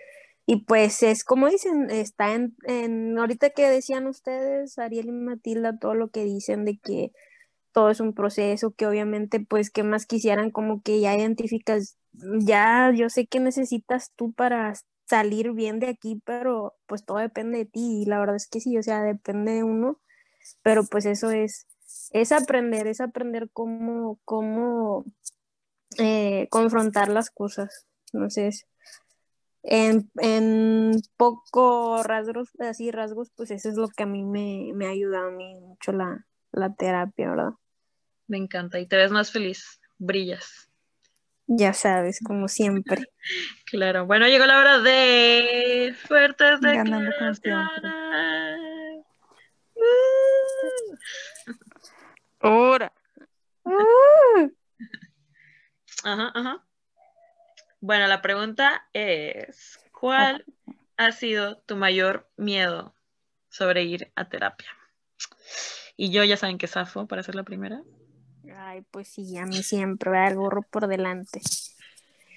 y 0.46 0.64
pues 0.64 1.02
es 1.02 1.22
como 1.22 1.48
dicen, 1.48 1.90
está 1.90 2.34
en, 2.34 2.56
en, 2.64 3.16
ahorita 3.18 3.50
que 3.50 3.68
decían 3.68 4.06
ustedes, 4.06 4.78
Ariel 4.78 5.08
y 5.08 5.12
Matilda, 5.12 5.78
todo 5.78 5.94
lo 5.94 6.08
que 6.08 6.24
dicen 6.24 6.64
de 6.64 6.78
que 6.78 7.12
todo 7.72 7.90
es 7.90 8.00
un 8.00 8.14
proceso, 8.14 8.72
que 8.72 8.86
obviamente 8.86 9.38
pues 9.40 9.70
que 9.70 9.82
más 9.82 10.06
quisieran 10.06 10.50
como 10.50 10.82
que 10.82 11.00
ya 11.00 11.16
identificas, 11.16 11.98
ya 12.12 12.90
yo 12.94 13.10
sé 13.10 13.26
que 13.26 13.40
necesitas 13.40 14.12
tú 14.16 14.32
para 14.32 14.72
salir 15.06 15.52
bien 15.52 15.78
de 15.78 15.88
aquí, 15.88 16.20
pero 16.24 16.74
pues 16.86 17.04
todo 17.04 17.18
depende 17.18 17.58
de 17.58 17.64
ti 17.66 18.02
y 18.02 18.06
la 18.06 18.18
verdad 18.18 18.36
es 18.36 18.48
que 18.48 18.60
sí, 18.60 18.76
o 18.76 18.82
sea, 18.82 19.02
depende 19.02 19.52
de 19.52 19.62
uno, 19.62 20.00
pero 20.62 20.84
pues 20.84 21.06
eso 21.06 21.30
es 21.30 21.66
es 22.12 22.32
aprender, 22.32 22.86
es 22.86 23.00
aprender 23.00 23.48
cómo, 23.52 24.18
cómo 24.24 25.04
eh, 25.98 26.48
confrontar 26.50 27.08
las 27.08 27.30
cosas. 27.30 27.86
Entonces, 28.12 28.66
en, 29.62 30.10
en 30.16 31.00
poco 31.16 32.02
rasgos, 32.02 32.50
así 32.60 32.90
rasgos, 32.90 33.30
pues 33.34 33.50
eso 33.50 33.68
es 33.68 33.76
lo 33.76 33.88
que 33.88 34.04
a 34.04 34.06
mí 34.06 34.24
me, 34.24 34.72
me 34.74 34.86
ayuda 34.86 35.26
a 35.26 35.30
mí 35.30 35.54
mucho 35.56 35.92
la, 35.92 36.26
la 36.52 36.74
terapia, 36.74 37.30
¿verdad? 37.30 37.52
Me 38.26 38.38
encanta 38.38 38.78
y 38.78 38.86
te 38.86 38.96
ves 38.96 39.10
más 39.10 39.32
feliz, 39.32 39.80
brillas. 39.98 40.68
Ya 41.50 41.72
sabes, 41.72 42.20
como 42.22 42.46
siempre. 42.46 43.06
claro. 43.64 44.04
Bueno, 44.06 44.26
llegó 44.26 44.44
la 44.44 44.58
hora 44.58 44.78
de 44.80 45.94
fuertes 46.06 46.60
de 46.60 46.78
Ahora. 52.40 52.92
Ajá, 56.04 56.32
ajá. 56.34 56.64
Bueno, 57.80 58.06
la 58.06 58.22
pregunta 58.22 58.88
es, 58.92 59.78
¿cuál 59.92 60.44
ha 60.96 61.12
sido 61.12 61.58
tu 61.58 61.76
mayor 61.76 62.28
miedo 62.36 62.94
sobre 63.48 63.84
ir 63.84 64.10
a 64.16 64.28
terapia? 64.28 64.68
Y 65.96 66.10
yo 66.10 66.24
ya 66.24 66.36
saben 66.36 66.58
que 66.58 66.66
zafo 66.66 67.06
para 67.06 67.22
ser 67.22 67.34
la 67.34 67.42
primera. 67.44 67.82
Ay, 68.56 68.82
pues 68.90 69.08
sí, 69.08 69.36
a 69.38 69.44
mí 69.44 69.62
siempre 69.62 70.10
va 70.10 70.28
el 70.28 70.36
gorro 70.36 70.62
por 70.62 70.86
delante. 70.86 71.40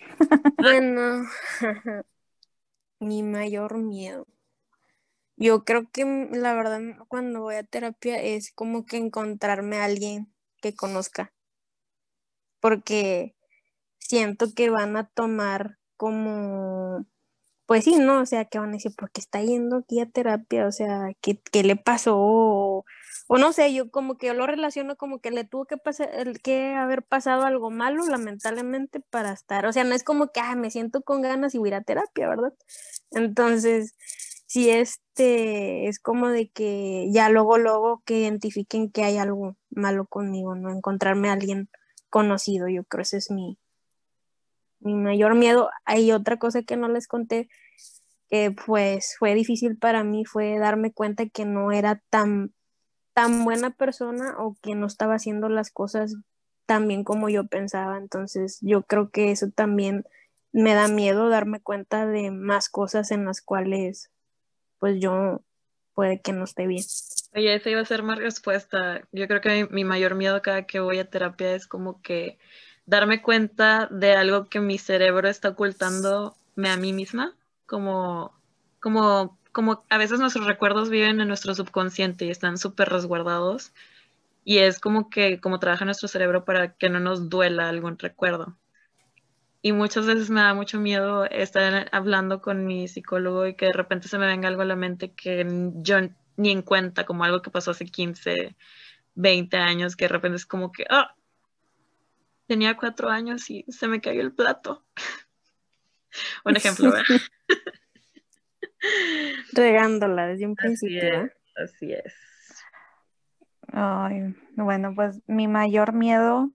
bueno, 0.57 1.25
mi 2.99 3.23
mayor 3.23 3.77
miedo. 3.77 4.25
Yo 5.41 5.65
creo 5.65 5.89
que 5.91 6.05
mm, 6.05 6.35
la 6.35 6.53
verdad 6.53 6.79
cuando 7.07 7.41
voy 7.41 7.55
a 7.55 7.63
terapia 7.63 8.21
es 8.21 8.51
como 8.53 8.85
que 8.85 8.97
encontrarme 8.97 9.77
a 9.79 9.85
alguien 9.85 10.31
que 10.61 10.75
conozca. 10.75 11.33
Porque 12.59 13.35
siento 13.99 14.53
que 14.55 14.69
van 14.69 14.97
a 14.97 15.07
tomar 15.09 15.79
como, 15.97 17.07
pues 17.65 17.85
sí, 17.85 17.97
¿no? 17.97 18.21
O 18.21 18.25
sea, 18.27 18.45
que 18.45 18.59
van 18.59 18.69
a 18.69 18.73
decir, 18.73 18.93
¿por 18.95 19.11
qué 19.11 19.21
está 19.21 19.41
yendo 19.41 19.77
aquí 19.77 19.99
a 19.99 20.09
terapia? 20.09 20.67
O 20.67 20.71
sea, 20.71 21.11
¿qué, 21.21 21.39
qué 21.51 21.63
le 21.63 21.75
pasó? 21.75 22.15
o 23.27 23.37
no 23.37 23.53
sé, 23.53 23.73
yo 23.73 23.89
como 23.91 24.17
que 24.17 24.27
yo 24.27 24.33
lo 24.35 24.45
relaciono 24.47 24.97
como 24.97 25.19
que 25.21 25.31
le 25.31 25.45
tuvo 25.45 25.65
que 25.65 25.77
pasar, 25.77 26.09
que 26.43 26.73
haber 26.75 27.03
pasado 27.03 27.45
algo 27.45 27.71
malo, 27.71 28.05
lamentablemente, 28.05 28.99
para 28.99 29.31
estar, 29.33 29.65
o 29.65 29.73
sea, 29.73 29.85
no 29.85 29.95
es 29.95 30.03
como 30.03 30.31
que, 30.31 30.41
ah, 30.41 30.55
me 30.55 30.71
siento 30.71 31.01
con 31.03 31.21
ganas 31.21 31.55
y 31.55 31.59
voy 31.59 31.69
a 31.69 31.71
ir 31.71 31.75
a 31.75 31.83
terapia, 31.83 32.29
¿verdad? 32.29 32.53
Entonces, 33.11 33.95
si 34.51 34.69
este 34.69 35.87
es 35.87 35.97
como 35.97 36.27
de 36.27 36.49
que 36.49 37.07
ya 37.09 37.29
luego, 37.29 37.57
luego 37.57 38.03
que 38.05 38.19
identifiquen 38.19 38.91
que 38.91 39.05
hay 39.05 39.17
algo 39.17 39.55
malo 39.69 40.05
conmigo, 40.07 40.55
no 40.55 40.69
encontrarme 40.71 41.29
a 41.29 41.33
alguien 41.33 41.69
conocido, 42.09 42.67
yo 42.67 42.83
creo 42.83 43.03
ese 43.03 43.15
es 43.15 43.31
mi, 43.31 43.57
mi 44.81 44.93
mayor 44.93 45.35
miedo. 45.35 45.69
Hay 45.85 46.11
otra 46.11 46.37
cosa 46.37 46.63
que 46.63 46.75
no 46.75 46.89
les 46.89 47.07
conté, 47.07 47.47
que 48.29 48.51
pues 48.51 49.15
fue 49.17 49.35
difícil 49.35 49.77
para 49.77 50.03
mí, 50.03 50.25
fue 50.25 50.59
darme 50.59 50.91
cuenta 50.91 51.29
que 51.29 51.45
no 51.45 51.71
era 51.71 52.03
tan, 52.09 52.53
tan 53.13 53.45
buena 53.45 53.69
persona 53.69 54.35
o 54.37 54.57
que 54.61 54.75
no 54.75 54.85
estaba 54.85 55.15
haciendo 55.15 55.47
las 55.47 55.71
cosas 55.71 56.17
tan 56.65 56.89
bien 56.89 57.05
como 57.05 57.29
yo 57.29 57.47
pensaba. 57.47 57.97
Entonces 57.97 58.57
yo 58.59 58.83
creo 58.83 59.11
que 59.11 59.31
eso 59.31 59.47
también 59.49 60.03
me 60.51 60.73
da 60.73 60.89
miedo 60.89 61.29
darme 61.29 61.61
cuenta 61.61 62.05
de 62.05 62.31
más 62.31 62.67
cosas 62.67 63.11
en 63.11 63.23
las 63.23 63.41
cuales 63.41 64.11
pues 64.81 64.99
yo 64.99 65.43
puede 65.93 66.21
que 66.21 66.33
no 66.33 66.43
esté 66.43 66.65
bien. 66.65 66.83
Oye, 67.35 67.53
esa 67.53 67.69
iba 67.69 67.81
a 67.81 67.85
ser 67.85 68.01
más 68.01 68.17
respuesta. 68.17 69.07
Yo 69.11 69.27
creo 69.27 69.39
que 69.39 69.67
mi, 69.69 69.83
mayor 69.83 70.15
miedo 70.15 70.41
cada 70.41 70.63
que 70.65 70.79
voy 70.79 70.97
a 70.97 71.07
terapia 71.07 71.53
es 71.53 71.67
como 71.67 72.01
que 72.01 72.39
darme 72.87 73.21
cuenta 73.21 73.87
de 73.91 74.13
algo 74.13 74.49
que 74.49 74.59
mi 74.59 74.79
cerebro 74.79 75.29
está 75.29 75.49
ocultándome 75.49 76.67
a 76.67 76.77
mí 76.77 76.93
misma, 76.93 77.35
como, 77.67 78.33
como, 78.79 79.37
como 79.51 79.85
a 79.87 79.99
veces 79.99 80.19
nuestros 80.19 80.47
recuerdos 80.47 80.89
viven 80.89 81.21
en 81.21 81.27
nuestro 81.27 81.53
subconsciente 81.53 82.25
y 82.25 82.31
están 82.31 82.57
súper 82.57 82.89
resguardados. 82.89 83.73
Y 84.43 84.57
es 84.57 84.79
como 84.79 85.11
que, 85.11 85.39
como 85.39 85.59
trabaja 85.59 85.85
nuestro 85.85 86.07
cerebro 86.07 86.43
para 86.43 86.73
que 86.73 86.89
no 86.89 86.99
nos 86.99 87.29
duela 87.29 87.69
algún 87.69 87.99
recuerdo. 87.99 88.57
Y 89.61 89.73
muchas 89.73 90.07
veces 90.07 90.29
me 90.29 90.41
da 90.41 90.55
mucho 90.55 90.79
miedo 90.79 91.25
estar 91.25 91.87
hablando 91.91 92.41
con 92.41 92.65
mi 92.65 92.87
psicólogo 92.87 93.45
y 93.45 93.55
que 93.55 93.67
de 93.67 93.73
repente 93.73 94.07
se 94.07 94.17
me 94.17 94.25
venga 94.25 94.47
algo 94.47 94.63
a 94.63 94.65
la 94.65 94.75
mente 94.75 95.13
que 95.13 95.45
yo 95.75 95.97
ni 96.37 96.49
en 96.49 96.63
cuenta, 96.63 97.05
como 97.05 97.23
algo 97.23 97.43
que 97.43 97.51
pasó 97.51 97.71
hace 97.71 97.85
15, 97.85 98.55
20 99.13 99.57
años, 99.57 99.95
que 99.95 100.05
de 100.05 100.09
repente 100.09 100.37
es 100.37 100.47
como 100.47 100.71
que, 100.71 100.85
ah, 100.89 101.15
tenía 102.47 102.75
cuatro 102.75 103.09
años 103.09 103.49
y 103.49 103.63
se 103.69 103.87
me 103.87 104.01
cayó 104.01 104.21
el 104.21 104.33
plato. 104.33 104.83
un 106.45 106.57
ejemplo, 106.57 106.91
¿verdad? 106.91 107.05
Regándola 109.53 110.27
desde 110.27 110.47
un 110.47 110.55
principio. 110.55 111.29
Así 111.55 111.93
es. 111.93 112.13
Ay, 113.71 114.35
bueno, 114.55 114.93
pues 114.95 115.21
mi 115.27 115.47
mayor 115.47 115.93
miedo, 115.93 116.51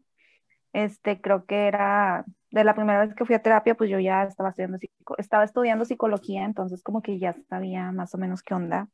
este, 0.73 1.21
creo 1.21 1.47
que 1.47 1.67
era 1.67 2.25
de 2.57 2.65
la 2.65 2.75
primera 2.75 3.01
vez 3.05 3.15
que 3.15 3.25
fui 3.27 3.35
a 3.35 3.43
terapia, 3.43 3.75
pues 3.75 3.91
yo 3.91 4.01
ya 4.01 4.25
estaba 4.25 4.49
estudiando, 4.49 4.79
estaba 5.19 5.45
estudiando 5.45 5.85
psicología, 5.85 6.45
entonces 6.45 6.83
como 6.83 7.03
que 7.03 7.19
ya 7.19 7.37
sabía 7.51 7.93
más 7.93 8.15
o 8.15 8.19
menos 8.19 8.43
qué 8.43 8.55
onda. 8.55 8.89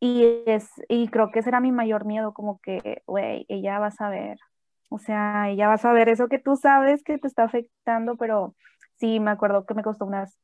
Y, 0.00 0.42
es, 0.46 0.70
y 0.88 1.08
creo 1.08 1.30
que 1.30 1.40
ese 1.40 1.50
era 1.50 1.60
mi 1.60 1.72
mayor 1.72 2.04
miedo, 2.04 2.32
como 2.34 2.58
que, 2.60 3.02
güey, 3.06 3.46
ella 3.48 3.78
va 3.78 3.88
a 3.88 3.90
saber, 3.92 4.38
o 4.88 4.98
sea, 4.98 5.50
ella 5.50 5.68
va 5.68 5.74
a 5.74 5.78
saber 5.78 6.08
eso 6.08 6.28
que 6.28 6.38
tú 6.40 6.56
sabes 6.56 7.04
que 7.04 7.18
te 7.18 7.28
está 7.28 7.44
afectando, 7.44 8.16
pero 8.16 8.56
sí, 8.98 9.20
me 9.20 9.30
acuerdo 9.30 9.66
que 9.66 9.74
me 9.74 9.84
costó 9.84 10.06
unas 10.06 10.36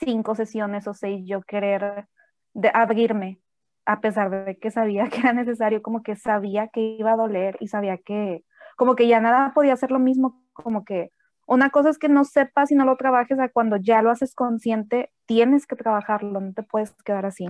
cinco 0.00 0.34
sesiones 0.34 0.88
o 0.88 0.94
seis 0.94 1.24
yo 1.26 1.42
querer 1.42 2.08
de 2.54 2.70
abrirme, 2.74 3.40
a 3.86 4.00
pesar 4.00 4.30
de 4.30 4.58
que 4.58 4.70
sabía 4.72 5.08
que 5.10 5.20
era 5.20 5.32
necesario, 5.34 5.82
como 5.82 6.02
que 6.02 6.16
sabía 6.16 6.68
que 6.68 6.80
iba 6.80 7.12
a 7.12 7.16
doler 7.16 7.56
y 7.60 7.68
sabía 7.68 7.98
que, 7.98 8.44
como 8.76 8.96
que 8.96 9.06
ya 9.06 9.20
nada 9.20 9.52
podía 9.54 9.76
ser 9.76 9.92
lo 9.92 10.00
mismo, 10.00 10.42
como 10.52 10.84
que 10.84 11.12
una 11.52 11.68
cosa 11.68 11.90
es 11.90 11.98
que 11.98 12.08
no 12.08 12.24
sepas 12.24 12.70
y 12.70 12.74
no 12.74 12.86
lo 12.86 12.96
trabajes, 12.96 13.38
a 13.38 13.50
cuando 13.50 13.76
ya 13.76 14.00
lo 14.00 14.10
haces 14.10 14.34
consciente, 14.34 15.10
tienes 15.26 15.66
que 15.66 15.76
trabajarlo, 15.76 16.40
no 16.40 16.52
te 16.54 16.62
puedes 16.62 16.94
quedar 17.04 17.26
así. 17.26 17.46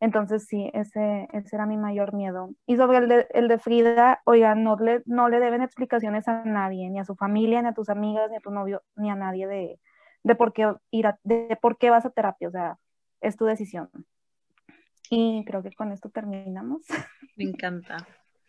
Entonces 0.00 0.46
sí, 0.46 0.70
ese, 0.74 1.28
era 1.50 1.64
mi 1.64 1.78
mayor 1.78 2.12
miedo. 2.12 2.50
Y 2.66 2.76
sobre 2.76 2.98
el 3.30 3.48
de, 3.48 3.58
Frida, 3.58 4.20
oiga, 4.24 4.54
no 4.54 4.76
le, 4.76 5.02
no 5.06 5.30
le 5.30 5.40
deben 5.40 5.62
explicaciones 5.62 6.28
a 6.28 6.44
nadie, 6.44 6.90
ni 6.90 7.00
a 7.00 7.06
su 7.06 7.16
familia, 7.16 7.62
ni 7.62 7.68
a 7.68 7.72
tus 7.72 7.88
amigas, 7.88 8.30
ni 8.30 8.36
a 8.36 8.40
tu 8.40 8.50
novio, 8.50 8.82
ni 8.96 9.10
a 9.10 9.16
nadie 9.16 9.46
de, 9.46 9.80
de 10.24 10.34
por 10.34 10.52
qué 10.52 10.74
ir 10.90 11.06
de 11.24 11.58
por 11.60 11.78
qué 11.78 11.88
vas 11.88 12.04
a 12.04 12.10
terapia, 12.10 12.48
o 12.48 12.50
sea, 12.50 12.78
es 13.22 13.36
tu 13.36 13.46
decisión. 13.46 13.88
Y 15.10 15.42
creo 15.46 15.62
que 15.62 15.72
con 15.72 15.90
esto 15.90 16.10
terminamos. 16.10 16.82
Me 17.36 17.44
encanta, 17.44 18.06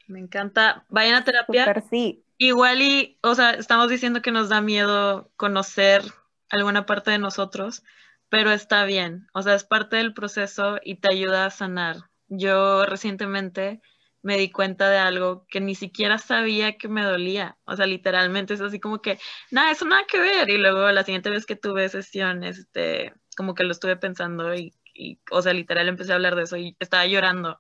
me 0.10 0.20
encanta. 0.20 0.86
Vayan 0.90 1.16
a 1.16 1.24
terapia. 1.24 1.66
Super, 1.66 1.84
sí. 1.90 2.24
Igual 2.38 2.82
y, 2.82 3.18
o 3.22 3.36
sea, 3.36 3.52
estamos 3.52 3.90
diciendo 3.90 4.22
que 4.22 4.32
nos 4.32 4.50
da 4.50 4.62
miedo 4.62 5.32
conocer 5.36 6.04
alguna 6.50 6.86
parte 6.86 7.12
de 7.12 7.20
nosotros, 7.20 7.84
pero 8.30 8.52
está 8.52 8.86
bien, 8.86 9.28
o 9.34 9.42
sea, 9.42 9.56
es 9.56 9.64
parte 9.64 9.98
del 9.98 10.14
proceso 10.14 10.80
y 10.84 10.96
te 10.96 11.12
ayuda 11.12 11.46
a 11.46 11.50
sanar. 11.50 11.98
Yo 12.28 12.86
recientemente 12.86 13.82
me 14.22 14.38
di 14.38 14.52
cuenta 14.52 14.90
de 14.90 14.98
algo 14.98 15.46
que 15.50 15.62
ni 15.62 15.76
siquiera 15.76 16.18
sabía 16.18 16.78
que 16.78 16.88
me 16.88 17.04
dolía, 17.04 17.58
o 17.66 17.76
sea, 17.76 17.86
literalmente 17.86 18.54
es 18.54 18.62
así 18.62 18.80
como 18.80 19.02
que, 19.02 19.20
nada, 19.52 19.72
eso 19.72 19.86
nada 19.86 20.04
que 20.08 20.20
ver, 20.20 20.50
y 20.50 20.58
luego 20.58 20.92
la 20.92 21.04
siguiente 21.04 21.30
vez 21.30 21.46
que 21.46 21.56
tuve 21.56 21.90
sesión, 21.90 22.44
este, 22.44 23.14
como 23.36 23.56
que 23.56 23.64
lo 23.64 23.72
estuve 23.72 23.96
pensando 23.96 24.54
y, 24.56 24.74
y, 24.94 25.20
o 25.32 25.42
sea, 25.42 25.54
literal 25.54 25.88
empecé 25.88 26.12
a 26.12 26.16
hablar 26.16 26.36
de 26.36 26.44
eso 26.44 26.58
y 26.58 26.76
estaba 26.80 27.06
llorando, 27.06 27.60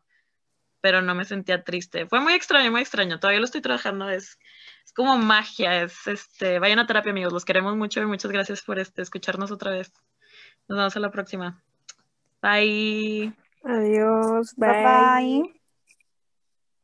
pero 0.81 1.01
no 1.01 1.15
me 1.15 1.25
sentía 1.25 1.63
triste. 1.63 2.07
Fue 2.07 2.19
muy 2.19 2.33
extraño, 2.33 2.71
muy 2.71 2.81
extraño, 2.81 3.19
todavía 3.19 3.39
lo 3.39 3.45
estoy 3.45 3.61
trabajando, 3.61 4.09
es, 4.09 4.39
es 4.85 4.93
como 4.93 5.17
magia, 5.17 5.83
es, 5.83 6.07
este, 6.07 6.59
vayan 6.59 6.79
a 6.79 6.87
terapia 6.87 7.11
amigos, 7.11 7.33
los 7.33 7.45
queremos 7.45 7.75
mucho 7.75 8.01
y 8.01 8.05
muchas 8.05 8.31
gracias 8.31 8.61
por 8.61 8.79
este, 8.79 9.01
escucharnos 9.01 9.51
otra 9.51 9.71
vez. 9.71 9.91
Nos 10.67 10.77
vemos 10.77 10.95
a 10.95 10.99
la 10.99 11.11
próxima. 11.11 11.63
Bye. 12.41 13.33
Adiós. 13.63 14.55
bye. 14.55 14.69
bye. 14.69 15.58